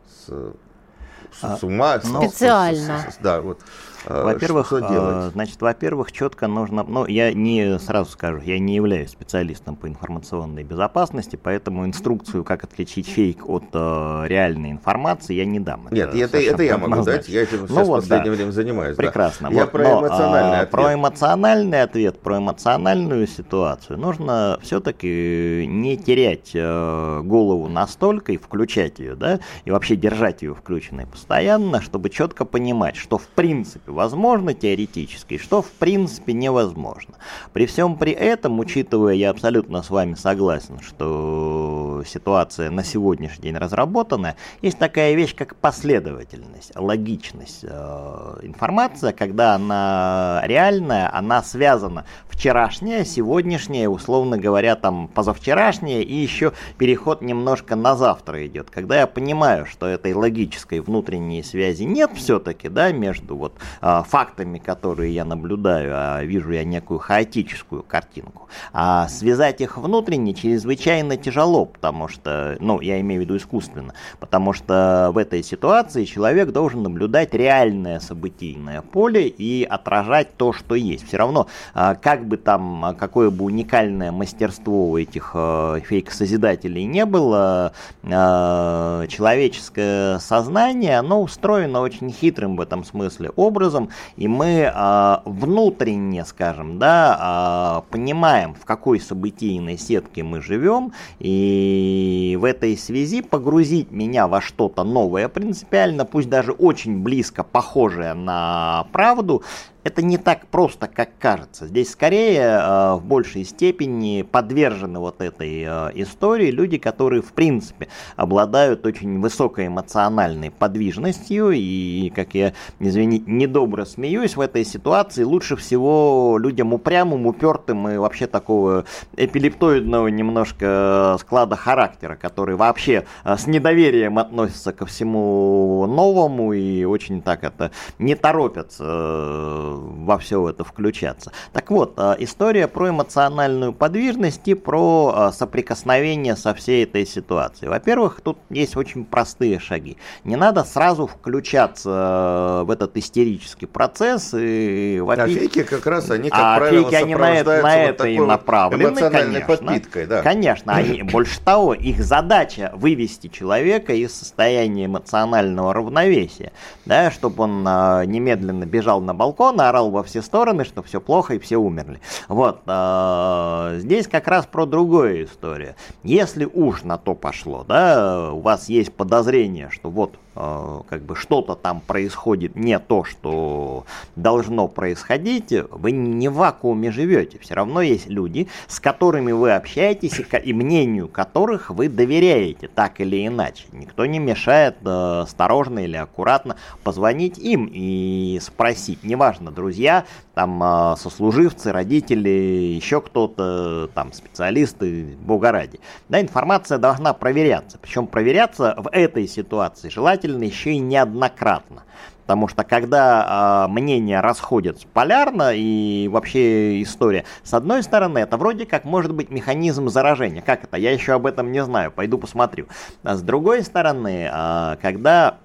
[0.08, 2.00] с, с, а, с ума.
[2.00, 3.00] Специально.
[3.00, 3.60] С, с, с, да, вот.
[4.06, 9.12] Э, во-первых, э, значит, во-первых, четко нужно, ну, я не сразу скажу, я не являюсь
[9.12, 15.60] специалистом по информационной безопасности, поэтому инструкцию, как отличить фейк от э, реальной информации, я не
[15.60, 15.88] дам.
[15.92, 18.38] Нет, это, это, я могу дать, я этим ну, вот, в последнее да.
[18.38, 18.96] время занимаюсь.
[18.96, 19.50] Прекрасно.
[19.50, 19.56] Да.
[19.56, 20.72] Я вот, про но, эмоциональный а, ответ.
[20.72, 29.00] Про эмоциональный ответ, про эмоциональную ситуацию нужно все-таки не терять э, голову настолько и включать
[29.00, 34.54] ее, да, и вообще держать ее включенной постоянно, чтобы четко понимать, что в принципе возможно
[34.54, 37.16] теоретически, что в принципе невозможно.
[37.54, 43.58] При всем при этом, учитывая, я абсолютно с вами согласен, что ситуация на сегодняшний день
[43.58, 47.64] разработанная, есть такая вещь, как последовательность, логичность.
[47.64, 56.54] Э, информация, когда она реальная, она связана вчерашняя, сегодняшняя, условно говоря, там позавчерашняя, и еще
[56.78, 58.70] переход немножко на завтра идет.
[58.70, 65.14] Когда я понимаю, что этой логической внутренней связи нет все-таки, да, между вот фактами, которые
[65.14, 68.48] я наблюдаю, а вижу я некую хаотическую картинку.
[68.74, 74.54] А связать их внутренне чрезвычайно тяжело, потому что, ну, я имею в виду искусственно, потому
[74.54, 81.08] что в этой ситуации человек должен наблюдать реальное событийное поле и отражать то, что есть.
[81.08, 87.74] Все равно, а, как бы там, какое бы уникальное мастерство у этих фейк-созидателей не было,
[88.04, 96.26] человеческое сознание, оно устроено очень хитрым в этом смысле образом, образом, и мы э, внутренне,
[96.26, 103.92] скажем, да, э, понимаем, в какой событийной сетке мы живем, и в этой связи погрузить
[103.92, 109.44] меня во что-то новое принципиально, пусть даже очень близко похожее на правду,
[109.84, 111.68] это не так просто, как кажется.
[111.68, 117.88] Здесь скорее э, в большей степени подвержены вот этой э, истории люди, которые в принципе
[118.16, 125.56] обладают очень высокой эмоциональной подвижностью и, как я, извините, недобро смеюсь в этой ситуации, лучше
[125.56, 128.86] всего людям упрямым, упертым и вообще такого
[129.18, 137.22] эпилептоидного немножко склада характера, который вообще э, с недоверием относится ко всему новому и очень
[137.22, 141.32] так это не торопятся э, во все это включаться.
[141.54, 147.70] Так вот, э, история про эмоциональную подвижность и про э, соприкосновение со всей этой ситуацией.
[147.70, 149.98] Во-первых, тут есть очень простые шаги.
[150.24, 155.38] Не надо сразу включаться э, в этот истерический процесс и вопить.
[155.38, 158.20] А фейки как раз, они, как а правило, фейки, они на это, на это и
[158.20, 159.48] направлены, конечно.
[159.48, 160.22] подпиткой, да.
[160.22, 166.52] Конечно, они, больше того, их задача вывести человека из состояния эмоционального равновесия,
[166.86, 171.40] да, чтобы он немедленно бежал на балкон, орал во все стороны, что все плохо и
[171.40, 172.00] все умерли.
[172.28, 175.76] Вот, э, здесь как раз про другую историю.
[176.04, 181.56] Если уж на то пошло, да, у вас есть подозрение, что вот как бы что-то
[181.56, 187.38] там происходит не то, что должно происходить, вы не в вакууме живете.
[187.40, 193.28] Все равно есть люди, с которыми вы общаетесь и мнению которых вы доверяете, так или
[193.28, 193.66] иначе.
[193.72, 199.04] Никто не мешает э, осторожно или аккуратно позвонить им и спросить.
[199.04, 205.80] Неважно, друзья, там э, сослуживцы, родители, еще кто-то, там специалисты, бога ради.
[206.10, 207.78] Да, информация должна проверяться.
[207.82, 211.84] Причем проверяться в этой ситуации желательно желательно еще и неоднократно.
[212.22, 218.66] Потому что когда э, мнения расходятся полярно и вообще история, с одной стороны, это вроде
[218.66, 220.42] как может быть механизм заражения.
[220.42, 220.78] Как это?
[220.78, 222.68] Я еще об этом не знаю, пойду посмотрю.
[223.04, 225.40] А с другой стороны, э, когда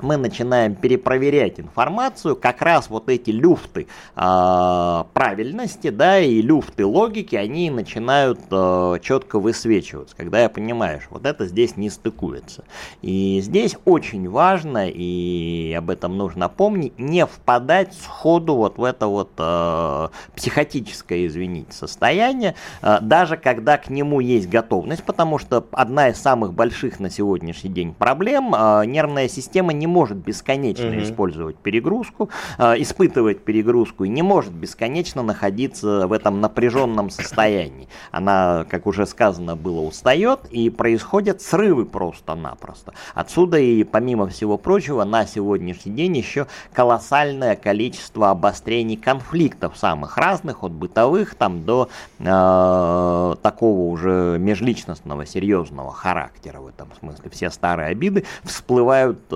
[0.00, 7.36] мы начинаем перепроверять информацию, как раз вот эти люфты э, правильности, да, и люфты логики,
[7.36, 12.64] они начинают э, четко высвечиваться, когда я понимаю, что вот это здесь не стыкуется.
[13.02, 19.06] И здесь очень важно, и об этом нужно помнить, не впадать сходу вот в это
[19.06, 26.08] вот э, психотическое, извините, состояние, э, даже когда к нему есть готовность, потому что одна
[26.08, 31.00] из самых больших на сегодняшний день проблем, э, нервная система не может бесконечно угу.
[31.00, 37.88] использовать перегрузку, э, испытывать перегрузку и не может бесконечно находиться в этом напряженном состоянии.
[38.12, 42.92] Она, как уже сказано было, устает и происходят срывы просто-напросто.
[43.14, 50.62] Отсюда и помимо всего прочего на сегодняшний день еще колоссальное количество обострений конфликтов самых разных,
[50.62, 57.30] от бытовых там до э, такого уже межличностного серьезного характера в этом смысле.
[57.30, 59.34] Все старые обиды всплывают э,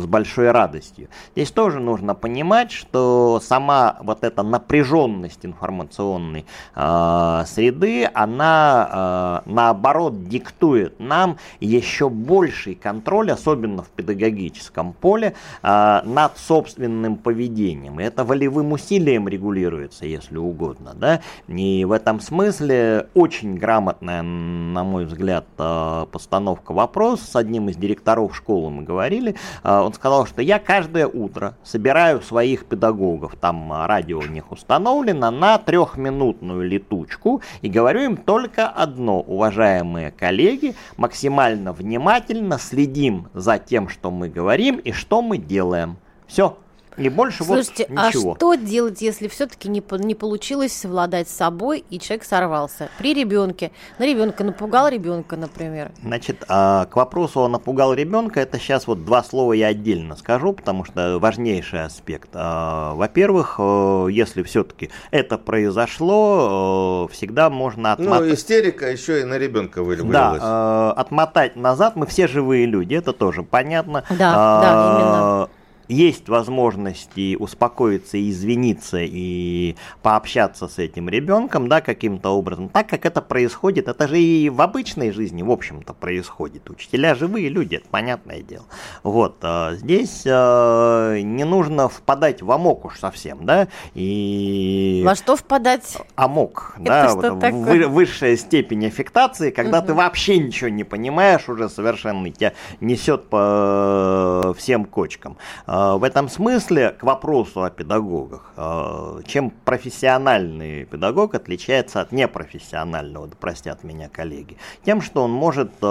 [0.00, 1.08] с большой радостью.
[1.34, 10.28] Здесь тоже нужно понимать, что сама вот эта напряженность информационной э, среды, она э, наоборот
[10.28, 18.00] диктует нам еще больший контроль, особенно в педагогическом поле, э, над собственным поведением.
[18.00, 20.92] И это волевым усилием регулируется, если угодно.
[20.94, 21.20] Да?
[21.48, 27.26] И в этом смысле очень грамотная, на мой взгляд, постановка вопроса.
[27.26, 32.66] С одним из директоров школы мы говорили, он сказал, что я каждое утро собираю своих
[32.66, 40.10] педагогов, там радио у них установлено, на трехминутную летучку и говорю им только одно, уважаемые
[40.10, 45.96] коллеги, максимально внимательно следим за тем, что мы говорим и что мы делаем.
[46.26, 46.56] Все.
[46.96, 48.32] И больше Слушайте, вот ничего.
[48.32, 52.88] а что делать, если все-таки не, не получилось совладать с собой, и человек сорвался?
[52.98, 53.70] При ребенке.
[53.98, 55.92] На ребенка напугал ребенка, например.
[56.02, 60.52] Значит, а, к вопросу о напугал ребенка, это сейчас вот два слова я отдельно скажу,
[60.52, 62.30] потому что важнейший аспект.
[62.34, 68.28] А, во-первых, э, если все-таки это произошло, э, всегда можно отмотать.
[68.28, 70.10] Ну, истерика еще и на ребенка вылилась.
[70.10, 71.96] Да, э, отмотать назад.
[71.96, 74.04] Мы все живые люди, это тоже понятно.
[74.10, 75.59] Да, да, именно
[75.90, 83.04] есть возможности успокоиться и извиниться и пообщаться с этим ребенком, да, каким-то образом, так как
[83.04, 86.70] это происходит, это же и в обычной жизни, в общем-то, происходит.
[86.70, 88.64] Учителя живые люди, это понятное дело.
[89.02, 95.02] Вот, а здесь э, не нужно впадать в амок уж совсем, да, и...
[95.04, 95.98] Во что впадать?
[96.14, 99.88] Амок, это да, вот, вы, высшая степень аффектации, когда угу.
[99.88, 105.36] ты вообще ничего не понимаешь уже совершенно, тебя несет по всем кочкам.
[105.66, 113.26] Э, в этом смысле к вопросу о педагогах, э, чем профессиональный педагог отличается от непрофессионального,
[113.26, 115.86] да простят меня коллеги, тем, что он может э,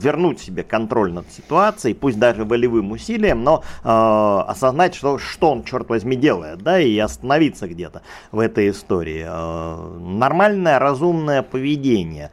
[0.00, 5.88] вернуть себе контроль над ситуацией, пусть даже волевым усилием, но осознать, что, что он, черт
[5.88, 9.24] возьми, делает, да, и остановиться где-то в этой истории.
[10.18, 12.30] Нормальное, разумное поведение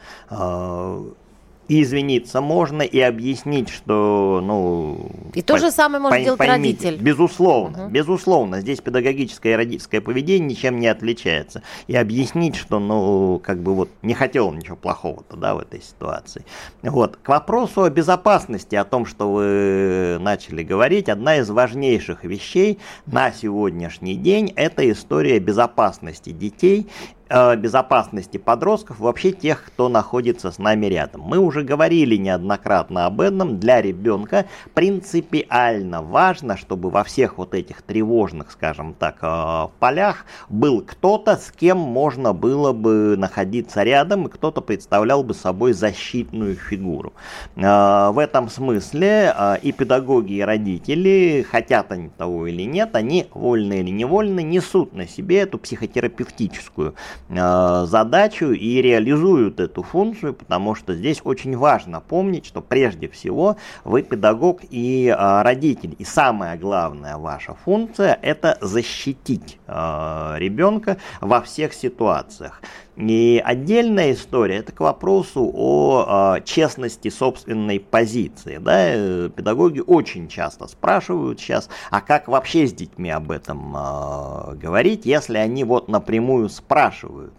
[1.67, 5.11] и извиниться можно, и объяснить, что, ну...
[5.33, 7.03] И то же самое может делать поймите, родитель.
[7.03, 7.91] Безусловно, угу.
[7.91, 8.61] безусловно.
[8.61, 11.63] Здесь педагогическое и родительское поведение ничем не отличается.
[11.87, 16.45] И объяснить, что, ну, как бы вот не хотел ничего плохого-то, да, в этой ситуации.
[16.83, 17.17] Вот.
[17.17, 23.31] К вопросу о безопасности, о том, что вы начали говорить, одна из важнейших вещей на
[23.31, 26.87] сегодняшний день– это история безопасности детей
[27.29, 31.21] безопасности подростков, вообще тех, кто находится с нами рядом.
[31.21, 33.59] Мы уже говорили неоднократно об этом.
[33.59, 40.81] Для ребенка принципиально важно, чтобы во всех вот этих тревожных, скажем так, э, полях был
[40.81, 47.13] кто-то, с кем можно было бы находиться рядом, и кто-то представлял бы собой защитную фигуру.
[47.55, 53.73] Э, в этом смысле и педагоги, и родители, хотят они того или нет, они, вольно
[53.73, 56.93] или невольно, несут на себе эту психотерапевтическую Э,
[57.29, 64.01] задачу и реализуют эту функцию, потому что здесь очень важно помнить, что прежде всего вы
[64.03, 65.95] педагог и э, родитель.
[65.99, 72.61] И самая главная ваша функция это защитить э, ребенка во всех ситуациях.
[72.97, 78.57] И отдельная история, это к вопросу о э, честности собственной позиции.
[78.57, 78.73] Да?
[78.75, 85.05] Э, педагоги очень часто спрашивают сейчас, а как вообще с детьми об этом э, говорить,
[85.05, 87.33] если они вот напрямую спрашивают.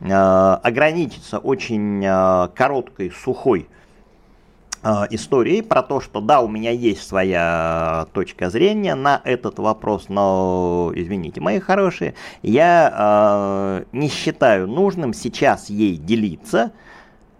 [0.00, 3.68] Э, ограничиться очень э, короткой, сухой
[4.84, 10.10] Э, историей про то, что да, у меня есть своя точка зрения на этот вопрос,
[10.10, 16.72] но, извините, мои хорошие, я э, не считаю нужным сейчас ей делиться,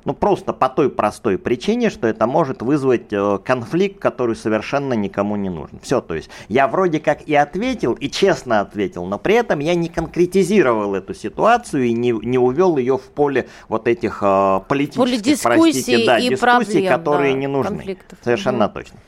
[0.05, 5.37] ну, просто по той простой причине, что это может вызвать э, конфликт, который совершенно никому
[5.37, 5.79] не нужен.
[5.83, 9.75] Все, то есть я вроде как и ответил, и честно ответил, но при этом я
[9.75, 15.43] не конкретизировал эту ситуацию и не, не увел ее в поле вот этих э, политических,
[15.43, 17.99] простите, да, дискуссий, проблем, которые да, не нужны.
[18.23, 18.75] Совершенно угу.
[18.75, 18.99] точно.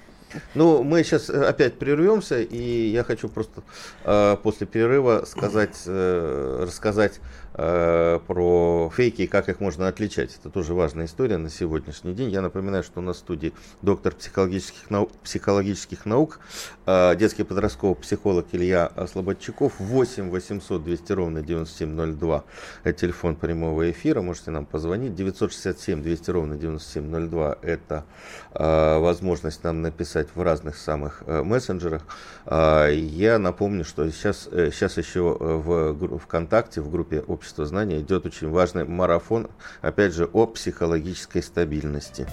[0.55, 3.63] Ну, мы сейчас э, опять прервемся, и я хочу просто
[4.05, 7.21] э, после перерыва сказать, э, рассказать
[7.57, 10.37] про фейки и как их можно отличать.
[10.39, 12.29] Это тоже важная история на сегодняшний день.
[12.29, 16.39] Я напоминаю, что у нас в студии доктор психологических наук, психологических наук
[16.85, 19.73] э, детский подростковый психолог Илья Слободчаков.
[19.79, 22.45] 8 800 200 ровно 9702.
[22.85, 24.21] Это телефон прямого эфира.
[24.21, 25.15] Можете нам позвонить.
[25.15, 27.59] 967 200 ровно 9702.
[27.63, 28.05] Это
[28.53, 32.03] э, возможность нам написать в разных самых мессенджерах.
[32.47, 38.51] Я напомню, что сейчас, сейчас еще в ВКонтакте, в группе общества общества знания идет очень
[38.51, 39.47] важный марафон,
[39.81, 42.27] опять же, о психологической стабильности.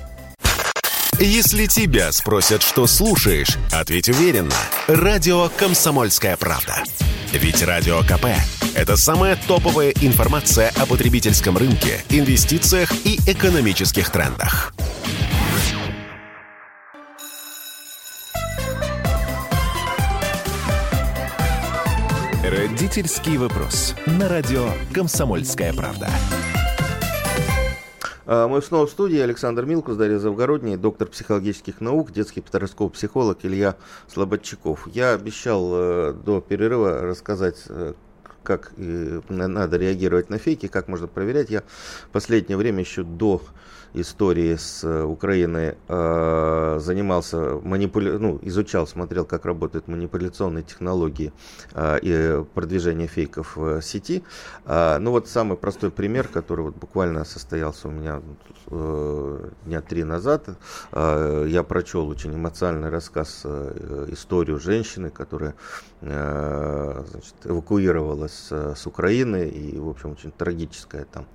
[1.20, 4.56] Если тебя спросят, что слушаешь, ответь уверенно.
[4.88, 6.84] Радио «Комсомольская правда».
[7.32, 8.26] Ведь Радио КП–
[8.76, 14.74] это самая топовая информация о потребительском рынке, инвестициях и экономических трендах.
[22.44, 23.96] Родительский вопрос.
[24.06, 26.10] На радио «Комсомольская правда».
[28.26, 29.18] А, мы снова в студии.
[29.18, 33.78] Александр Милкус, Дарья Завгородний, доктор психологических наук, детский подростковый психолог Илья
[34.10, 34.90] Слободчаков.
[34.94, 37.94] Я обещал э, до перерыва рассказать, э,
[38.44, 41.50] как надо реагировать на фейки, как можно проверять.
[41.50, 43.42] Я в последнее время еще до
[43.94, 48.18] истории с э, Украиной э, занимался, манипуля...
[48.18, 51.32] ну, изучал, смотрел, как работают манипуляционные технологии
[51.74, 54.24] э, и продвижение фейков в сети.
[54.66, 58.22] Ну вот самый простой пример, который вот буквально состоялся у меня
[59.66, 60.48] дня три назад.
[60.94, 63.46] Я прочел очень эмоциональный рассказ,
[64.08, 65.56] историю женщины, которая
[66.02, 71.26] значит, эвакуировалась с Украины, и, в общем, очень трагическая там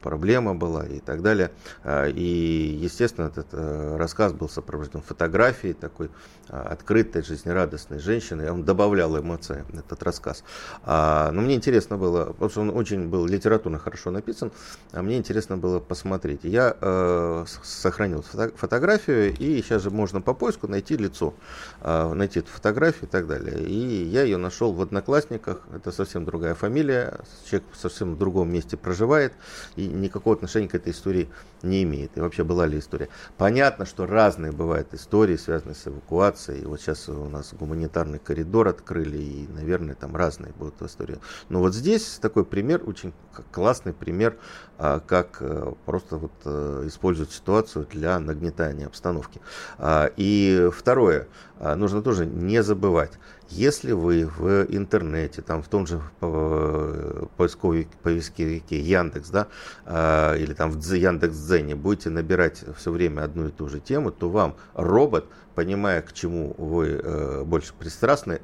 [0.00, 1.50] проблема была и так далее далее.
[1.82, 6.08] А, и, естественно, этот э, рассказ был сопровожден фотографией такой
[6.48, 8.50] а, открытой, жизнерадостной женщины.
[8.50, 10.44] Он добавлял эмоции, этот рассказ.
[10.84, 14.52] А, но мне интересно было, потому что он очень был литературно хорошо написан,
[14.92, 16.40] а мне интересно было посмотреть.
[16.44, 21.34] Я э, сохранил фото фотографию, и сейчас же можно по поиску найти лицо,
[21.82, 23.66] найти эту фотографию и так далее.
[23.66, 25.62] И я ее нашел в Одноклассниках.
[25.74, 27.18] Это совсем другая фамилия,
[27.48, 29.32] человек совсем в другом месте проживает,
[29.76, 31.28] и никакого отношения к этой истории истории
[31.62, 32.16] не имеет.
[32.16, 33.08] И вообще была ли история.
[33.38, 36.64] Понятно, что разные бывают истории, связанные с эвакуацией.
[36.64, 41.18] Вот сейчас у нас гуманитарный коридор открыли, и, наверное, там разные будут истории.
[41.48, 43.12] Но вот здесь такой пример, очень
[43.50, 44.36] классный пример,
[44.78, 49.40] а, как э, просто вот э, используют ситуацию для нагнетания обстановки.
[49.78, 51.26] А, и второе,
[51.58, 53.12] а, нужно тоже не забывать,
[53.48, 59.46] если вы в интернете, там в том же э, поисковике, поисковике Яндекс, да,
[59.84, 64.28] э, или там в Яндекс.Дзене будете набирать все время одну и ту же тему, то
[64.30, 68.40] вам робот, понимая, к чему вы э, больше пристрастны,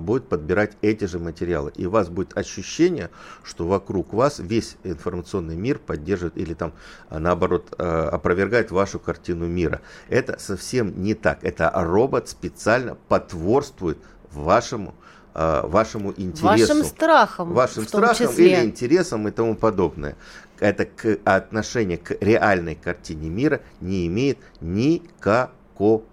[0.00, 1.72] будет подбирать эти же материалы.
[1.76, 3.10] И у вас будет ощущение,
[3.44, 6.72] что вокруг вас весь информационный мир поддерживает или там
[7.08, 9.80] наоборот опровергает вашу картину мира.
[10.08, 11.44] Это совсем не так.
[11.44, 13.98] Это робот специально потворствует
[14.32, 14.94] вашему
[15.34, 16.74] э, вашему интересу.
[16.74, 17.52] Вашим страхом.
[17.52, 18.52] Вашим страхом числе.
[18.52, 20.16] или интересам и тому подобное.
[20.58, 26.04] Это к, отношение к реальной картине мира не имеет никакого.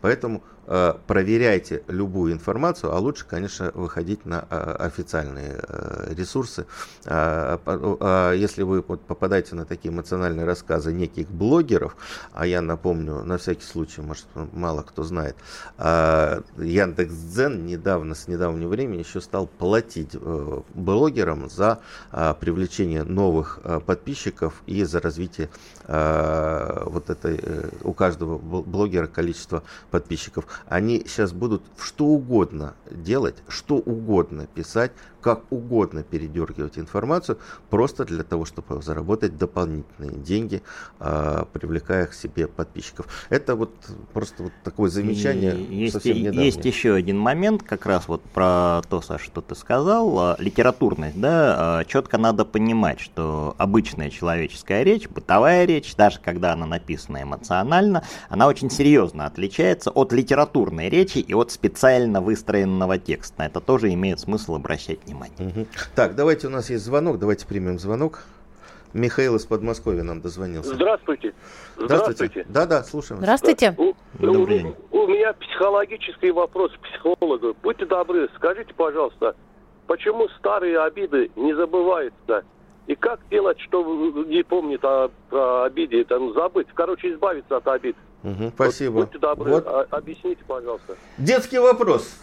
[0.00, 0.42] Поэтому
[1.06, 6.64] проверяйте любую информацию, а лучше, конечно, выходить на э, официальные э, ресурсы.
[7.04, 11.96] А если вы попадаете на такие эмоциональные рассказы неких блогеров,
[12.32, 15.34] а я напомню, на всякий случай, может, мало кто знает,
[15.78, 20.16] Яндекс.Дзен недавно, с недавнего времени еще стал платить
[20.74, 21.80] блогерам за
[22.38, 25.48] привлечение новых подписчиков и за развитие
[25.88, 27.40] вот этой,
[27.82, 30.44] у каждого блогера количества подписчиков.
[30.66, 37.38] Они сейчас будут что угодно делать, что угодно писать, как угодно передергивать информацию,
[37.68, 40.62] просто для того, чтобы заработать дополнительные деньги,
[40.98, 43.06] а, привлекая к себе подписчиков.
[43.28, 43.70] Это вот
[44.12, 46.46] просто вот такое замечание есть, совсем недавнее.
[46.46, 51.20] Есть еще один момент, как раз вот про то, Саша, что ты сказал, а, литературность,
[51.20, 57.22] да, а, четко надо понимать, что обычная человеческая речь, бытовая речь, даже когда она написана
[57.22, 60.12] эмоционально, она очень серьезно отличается от
[60.50, 63.44] литературной речи и от специально выстроенного текста.
[63.44, 65.36] Это тоже имеет смысл обращать внимание.
[65.38, 65.66] Угу.
[65.94, 68.24] Так, давайте у нас есть звонок, давайте примем звонок.
[68.92, 70.74] Михаил из Подмосковья нам дозвонился.
[70.74, 71.32] Здравствуйте.
[71.76, 72.44] Здравствуйте.
[72.48, 73.20] Да, да, слушаем.
[73.20, 73.74] Здравствуйте.
[73.78, 74.74] У, Добрый день.
[74.90, 77.56] У, у меня психологический вопрос к психологу.
[77.62, 79.36] Будьте добры, скажите, пожалуйста,
[79.86, 82.42] почему старые обиды не забываются?
[82.88, 83.84] И как делать, что
[84.26, 87.94] не помнит о, про обиде, это ну, забыть, короче, избавиться от обид?
[88.22, 88.92] Угу, спасибо.
[88.92, 89.88] Вот, будьте добры, вот.
[89.90, 90.96] объясните, пожалуйста.
[91.18, 92.14] Детский вопрос.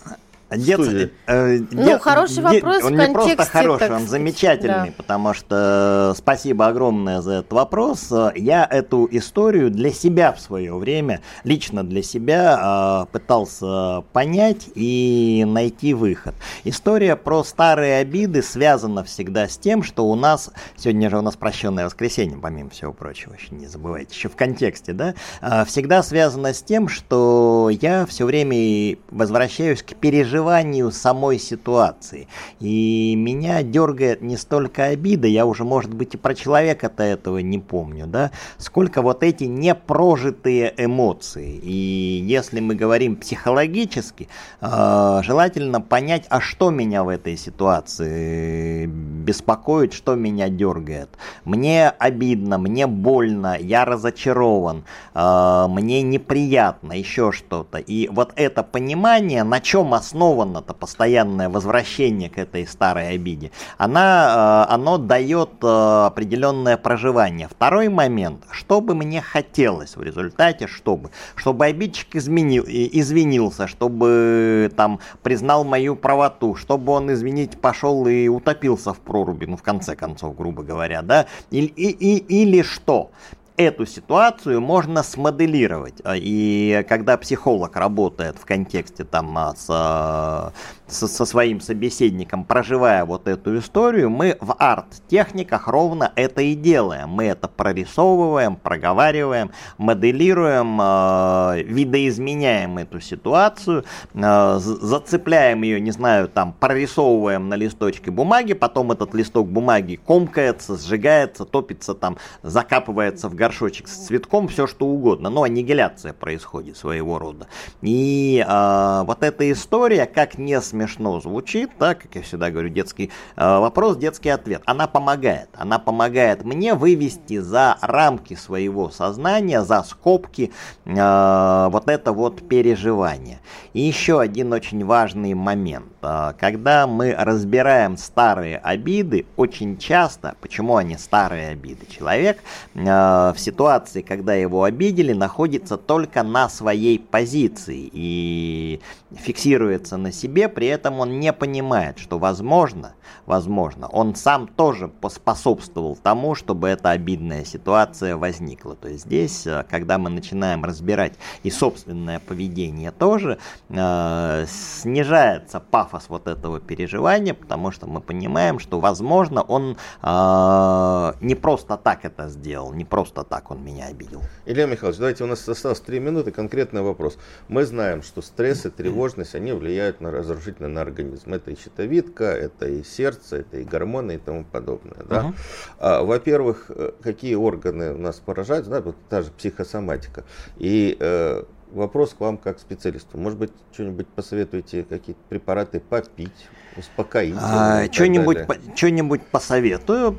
[0.49, 4.93] Дет, э, ну, дет, хороший вопрос Он не просто хороший, он замечательный, да.
[4.95, 8.13] потому что спасибо огромное за этот вопрос.
[8.33, 15.43] Я эту историю для себя в свое время, лично для себя, э, пытался понять и
[15.45, 16.33] найти выход.
[16.63, 21.35] История про старые обиды связана всегда с тем, что у нас, сегодня же у нас
[21.35, 26.53] прощенное воскресенье, помимо всего прочего, еще не забывайте, еще в контексте, да, э, всегда связана
[26.53, 32.27] с тем, что я все время возвращаюсь к переживанию переживанию самой ситуации.
[32.59, 37.59] И меня дергает не столько обида, я уже, может быть, и про человека-то этого не
[37.59, 41.59] помню, да, сколько вот эти непрожитые эмоции.
[41.63, 44.27] И если мы говорим психологически,
[44.61, 51.09] э, желательно понять, а что меня в этой ситуации беспокоит, что меня дергает.
[51.45, 54.83] Мне обидно, мне больно, я разочарован,
[55.13, 57.79] э, мне неприятно, еще что-то.
[57.79, 64.65] И вот это понимание, на чем основано основано-то постоянное возвращение к этой старой обиде, она,
[64.67, 67.47] э, оно дает э, определенное проживание.
[67.47, 74.99] Второй момент, что бы мне хотелось в результате, чтобы, чтобы обидчик изменил, извинился, чтобы там
[75.23, 80.35] признал мою правоту, чтобы он, извините, пошел и утопился в проруби, ну в конце концов,
[80.35, 83.11] грубо говоря, да, или, и, и, или что?
[83.57, 85.95] Эту ситуацию можно смоделировать.
[86.03, 90.53] А, и когда психолог работает в контексте там а, с
[90.87, 97.09] со, со своим собеседником, проживая вот эту историю, мы в арт-техниках ровно это и делаем.
[97.09, 103.83] Мы это прорисовываем, проговариваем, моделируем, э, видоизменяем эту ситуацию,
[104.13, 110.77] э, зацепляем ее, не знаю, там, прорисовываем на листочке бумаги, потом этот листок бумаги комкается,
[110.77, 117.19] сжигается, топится, там, закапывается в горшочек с цветком, все что угодно, но аннигиляция происходит своего
[117.19, 117.47] рода.
[117.81, 122.69] И э, вот эта история, как не смешно смешно звучит, да, как я всегда говорю,
[122.69, 124.61] детский э, вопрос, детский ответ.
[124.65, 125.49] Она помогает.
[125.57, 130.51] Она помогает мне вывести за рамки своего сознания, за скобки
[130.85, 133.39] э, вот это вот переживание.
[133.73, 135.87] И еще один очень важный момент.
[136.01, 142.39] Э, когда мы разбираем старые обиды, очень часто, почему они старые обиды, человек
[142.75, 148.79] э, в ситуации, когда его обидели, находится только на своей позиции и
[149.15, 152.93] фиксируется на себе, при этом он не понимает, что возможно,
[153.25, 158.75] возможно, он сам тоже поспособствовал тому, чтобы эта обидная ситуация возникла.
[158.75, 161.13] То есть здесь, э, когда мы начинаем разбирать
[161.43, 163.37] и собственное поведение тоже,
[163.69, 171.35] э, снижается пафос вот этого переживания, потому что мы понимаем, что возможно он э, не
[171.35, 174.21] просто так это сделал, не просто так он меня обидел.
[174.45, 177.17] Илья Михайлович, давайте у нас осталось три минуты, конкретный вопрос.
[177.47, 180.11] Мы знаем, что стресс и тревожность, они влияют на
[180.57, 181.33] разрушительно на организм.
[181.33, 185.03] Это и щитовидка, это и сердце, это и гормоны и тому подобное.
[185.09, 185.21] Да?
[185.21, 185.33] Uh-huh.
[185.79, 190.23] А, во-первых, э, какие органы у нас поражают, да, вот та же психосоматика.
[190.57, 193.17] И э, вопрос к вам как специалисту.
[193.17, 196.47] Может быть, что-нибудь посоветуете, какие-то препараты попить,
[196.77, 197.43] успокоительные?
[197.43, 200.11] А, что-нибудь, по, что-нибудь посоветую.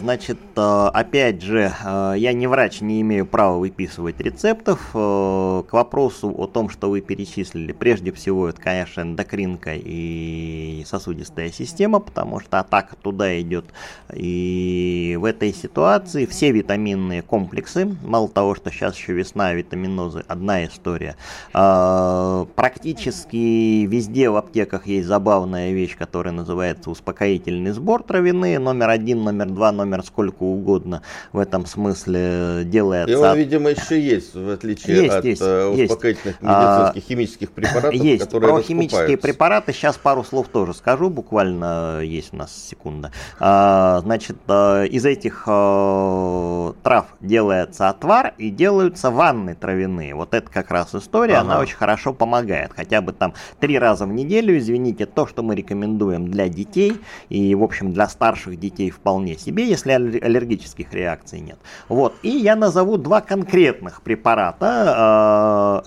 [0.00, 4.90] Значит, э, опять же, э, я не врач, не имею права выписывать рецептов.
[4.94, 11.50] Э, к вопросу о том, что вы перечислили, прежде всего, это, конечно, эндокринка и сосудистая
[11.50, 13.66] система, потому что атака туда идет.
[14.12, 20.57] И в этой ситуации все витаминные комплексы, мало того, что сейчас еще весна, витаминозы, одна
[20.58, 21.16] одна история.
[21.52, 29.24] А, практически везде в аптеках есть забавная вещь, которая называется успокоительный сбор травяные, номер один,
[29.24, 31.02] номер два, номер сколько угодно
[31.32, 33.12] в этом смысле делается.
[33.12, 36.42] И он, видимо, еще есть, в отличие есть, от есть, успокоительных есть.
[36.42, 38.24] медицинских а, химических препаратов, есть.
[38.24, 43.12] которые Про химические препараты сейчас пару слов тоже скажу, буквально есть у нас секунда.
[43.38, 50.14] А, значит, из этих трав делается отвар и делаются ванны травяные.
[50.14, 51.52] Вот это как раз история, ага.
[51.52, 52.72] она очень хорошо помогает.
[52.74, 57.54] Хотя бы там три раза в неделю, извините, то, что мы рекомендуем для детей и,
[57.54, 61.58] в общем, для старших детей вполне себе, если аллергических реакций нет.
[61.88, 62.14] Вот.
[62.22, 65.84] И я назову два конкретных препарата.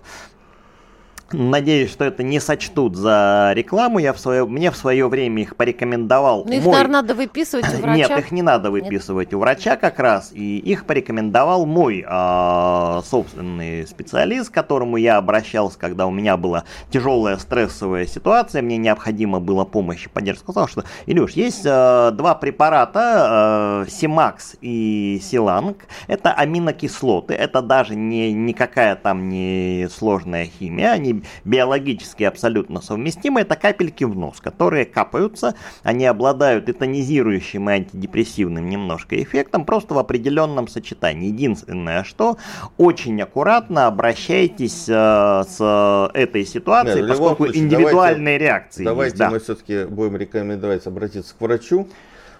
[1.33, 3.99] Надеюсь, что это не сочтут за рекламу.
[3.99, 6.45] Я в свое, мне в свое время их порекомендовал.
[6.45, 6.73] Ну, их, мой...
[6.73, 7.95] наверное, надо выписывать у врача.
[7.95, 9.33] Нет, их не надо выписывать Нет.
[9.35, 10.31] у врача как раз.
[10.33, 16.63] И их порекомендовал мой э, собственный специалист, к которому я обращался, когда у меня была
[16.89, 20.43] тяжелая стрессовая ситуация, мне необходимо было помощь и поддержка.
[20.51, 25.85] Сказал, что, Илюш, есть э, два препарата, э, Симакс и Силанг.
[26.07, 27.33] Это аминокислоты.
[27.33, 30.91] Это даже не никакая там не сложная химия.
[30.91, 37.73] Они биологически абсолютно совместимы, это капельки в нос, которые капаются, они обладают и тонизирующим, и
[37.73, 41.27] антидепрессивным немножко эффектом, просто в определенном сочетании.
[41.27, 42.37] Единственное, что
[42.77, 49.17] очень аккуратно обращайтесь э, с этой ситуацией, Нет, поскольку случае, индивидуальные давайте, реакции Давайте есть,
[49.17, 49.29] да.
[49.29, 51.87] мы все-таки будем рекомендовать обратиться к врачу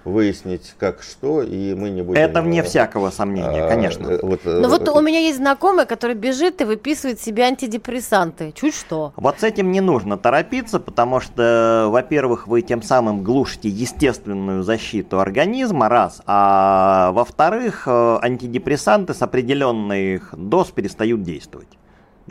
[0.04, 2.20] выяснить, как что, и мы не будем...
[2.20, 4.08] Это вне всякого сомнения, а, конечно.
[4.08, 8.52] Э, вот, э, Но вот у меня есть знакомый, который бежит и выписывает себе антидепрессанты.
[8.54, 9.14] Чуть что.
[9.16, 15.20] Вот с этим не нужно торопиться, потому что, во-первых, вы тем самым глушите естественную защиту
[15.20, 21.68] организма, раз, а во-вторых, э, антидепрессанты с определенных доз перестают действовать.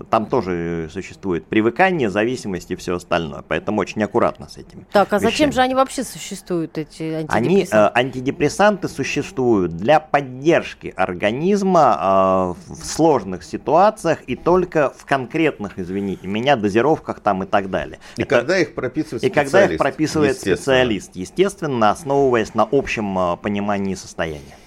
[0.09, 3.43] Там тоже существует привыкание, зависимость и все остальное.
[3.47, 4.87] Поэтому очень аккуратно с этим.
[4.93, 5.31] Так, а вещами.
[5.31, 7.37] зачем же они вообще существуют, эти антидепрессанты?
[7.37, 15.79] Они, э, антидепрессанты существуют для поддержки организма э, в сложных ситуациях и только в конкретных,
[15.79, 17.99] извините меня, дозировках там и так далее.
[18.17, 19.25] И Это, когда их прописывает специалист?
[19.25, 20.57] И когда их прописывает естественно.
[20.57, 24.60] специалист, естественно, основываясь на общем э, понимании состояния.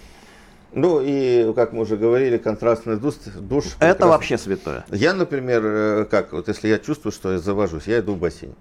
[0.75, 3.15] Ну и, как мы уже говорили, контрастный душ.
[3.35, 4.07] душ Это прекрасный.
[4.07, 4.85] вообще святое.
[4.89, 8.55] Я, например, э, как, вот если я чувствую, что я завожусь, я иду в бассейн.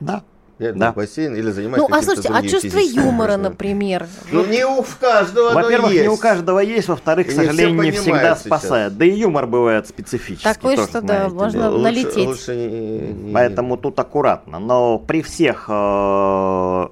[0.00, 0.22] Да.
[0.58, 0.92] Я иду да.
[0.92, 4.06] в бассейн или занимаюсь Ну, а слушайте, а чувство юмора, например?
[4.30, 8.40] Ну, не у каждого Во-первых, не у каждого есть, во-вторых, к сожалению, не всегда сейчас.
[8.42, 8.96] спасает.
[8.96, 10.44] Да и юмор бывает специфический.
[10.44, 12.26] Такой, что да, можно налететь.
[12.26, 13.32] Лучше не, не...
[13.34, 14.58] Поэтому тут аккуратно.
[14.58, 16.88] Но при всех э,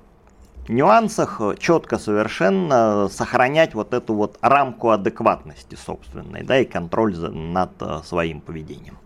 [0.71, 7.71] нюансах э, четко совершенно сохранять вот эту вот рамку адекватности собственной, да, и контроль над
[7.81, 8.99] э, своим поведением.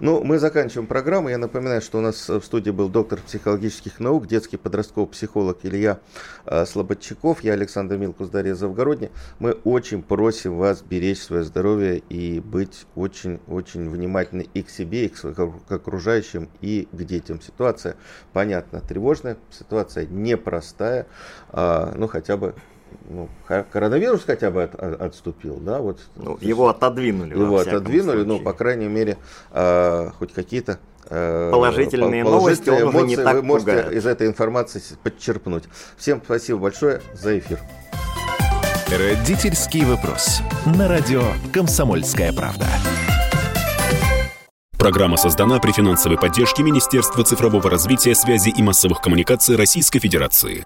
[0.00, 1.28] Ну, мы заканчиваем программу.
[1.28, 6.00] Я напоминаю, что у нас в студии был доктор психологических наук, детский подростковый психолог Илья
[6.46, 7.44] э, Слободчаков.
[7.44, 9.10] Я Александр Милкус, Дарья Завгородня.
[9.38, 15.08] Мы очень просим вас беречь свое здоровье и быть очень-очень внимательны и к себе, и
[15.08, 17.40] к окружающим, и к детям.
[17.40, 17.96] Ситуация,
[18.32, 21.06] понятно, тревожная, ситуация непростая,
[21.52, 22.54] э, ну, хотя бы
[23.08, 23.28] ну,
[23.72, 26.00] коронавирус хотя бы от, от, отступил, да, вот.
[26.16, 27.34] Ну, его отодвинули.
[27.34, 29.18] Его отодвинули, ну, по крайней мере,
[29.52, 30.78] э, хоть какие-то
[31.08, 33.92] э, положительные, новости он эмоции уже не так вы можете пугает.
[33.92, 35.64] из этой информации подчерпнуть.
[35.96, 37.60] Всем спасибо большое за эфир.
[38.88, 40.40] Родительский вопрос.
[40.76, 41.22] На радио
[41.52, 42.66] «Комсомольская правда».
[44.84, 50.62] Программа создана при финансовой поддержке Министерства цифрового развития, связи и массовых коммуникаций Российской Федерации.